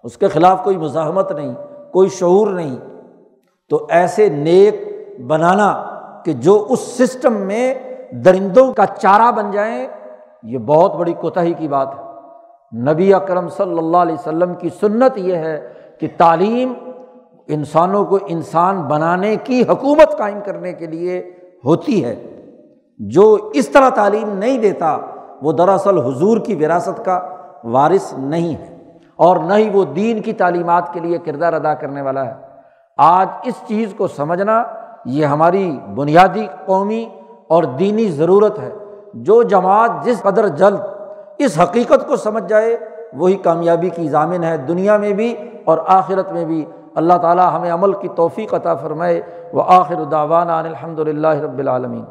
اس 0.05 0.17
کے 0.17 0.29
خلاف 0.29 0.65
کوئی 0.65 0.77
مزاحمت 0.77 1.33
نہیں، 1.33 1.55
کوئی 1.93 2.09
شعور 2.09 2.47
نہیں۔ 2.47 2.77
تو 3.71 3.87
ایسے 3.91 4.29
نیک 4.29 4.86
بنانا 5.19 5.85
کہ 6.25 6.33
جو 6.33 6.67
اس 6.69 6.81
سسٹم 6.81 7.33
میں 7.33 7.75
درندوں 8.11 8.73
کا 8.73 8.87
چارہ 8.87 9.31
بن 9.31 9.51
جائیں 9.51 9.87
یہ 10.43 10.59
بہت 10.59 10.97
بڑی 10.97 11.13
کوتاہی 11.13 11.53
کی 11.53 11.69
بات 11.69 11.89
ہے۔ 11.99 12.07
نبی 12.93 13.15
اکرم 13.15 13.49
صلی 13.49 13.79
اللہ 13.79 13.97
علیہ 13.97 14.15
وسلم 14.15 14.55
کی 14.55 14.69
سنت 14.81 15.19
یہ 15.19 15.37
ہے 15.37 15.73
کہ 16.01 16.09
تعلیم 16.17 16.73
انسانوں 17.47 18.05
کو 18.05 18.19
انسان 18.27 18.83
بنانے 18.83 19.37
کی 19.37 19.63
حکومت 19.63 20.19
قائم 20.19 20.39
کرنے 20.45 20.73
کے 20.73 20.87
لیے 20.87 21.33
ہوتی 21.65 22.05
ہے۔ 22.05 22.43
جو 22.99 23.51
اس 23.55 23.69
طرح 23.69 23.89
تعلیم 23.89 24.39
نہیں 24.39 24.59
دیتا، 24.59 24.99
وہ 25.43 25.53
دراصل 25.53 25.99
حضور 25.99 26.39
کی 26.39 26.55
وراثت 26.55 27.05
کا 27.05 27.21
وارث 27.65 28.15
نہیں 28.19 28.55
ہے۔ 28.55 28.77
اور 29.17 29.37
نہ 29.37 29.55
ہی 29.55 29.71
وہ 29.71 29.85
دین 29.85 30.23
کی 30.23 30.33
تعلیمات 30.33 30.93
کے 30.93 31.01
لیے 31.01 31.19
کردار 31.19 31.53
ادا 31.53 31.75
کرنے 31.75 32.03
والا 32.03 32.27
ہے۔ 32.27 32.35
آج 32.97 33.29
اس 33.45 33.55
چیز 33.69 33.95
کو 33.97 34.07
سمجھنا 34.07 34.65
یہ 35.07 35.27
ہماری 35.27 35.79
بنیادی 35.95 36.47
قومی 36.67 37.09
اور 37.49 37.63
دینی 37.63 38.09
ضرورت 38.09 38.59
ہے۔ 38.59 38.73
جو 39.15 39.43
جماعت 39.43 39.91
جس 40.05 40.23
قدر 40.23 40.49
جلد 40.49 40.81
اس 41.39 41.61
حقیقت 41.63 42.09
کو 42.09 42.17
سمجھ 42.17 42.49
جائے، 42.49 42.77
وہی 43.13 43.35
کامیابی 43.35 43.89
کی 43.89 44.09
ضامن 44.09 44.45
ہے 44.45 44.57
دنیا 44.57 44.97
میں 44.97 45.13
بھی 45.13 45.35
اور 45.65 45.79
آخرت 45.87 46.33
میں 46.33 46.45
بھی۔ 46.45 46.65
اللہ 46.95 47.15
تعالیٰ 47.15 47.57
ہمیں 47.57 47.71
عمل 47.71 47.93
کی 47.93 48.09
توفیق 48.09 48.55
عطا 48.55 48.75
فرمائے۔ 48.75 49.23
وہ 49.53 49.63
آخر 49.67 50.05
داوانہ 50.11 50.53
الحمد 50.53 50.99
للہ 50.99 51.29
رب 51.29 51.59
العالمین۔ 51.59 52.05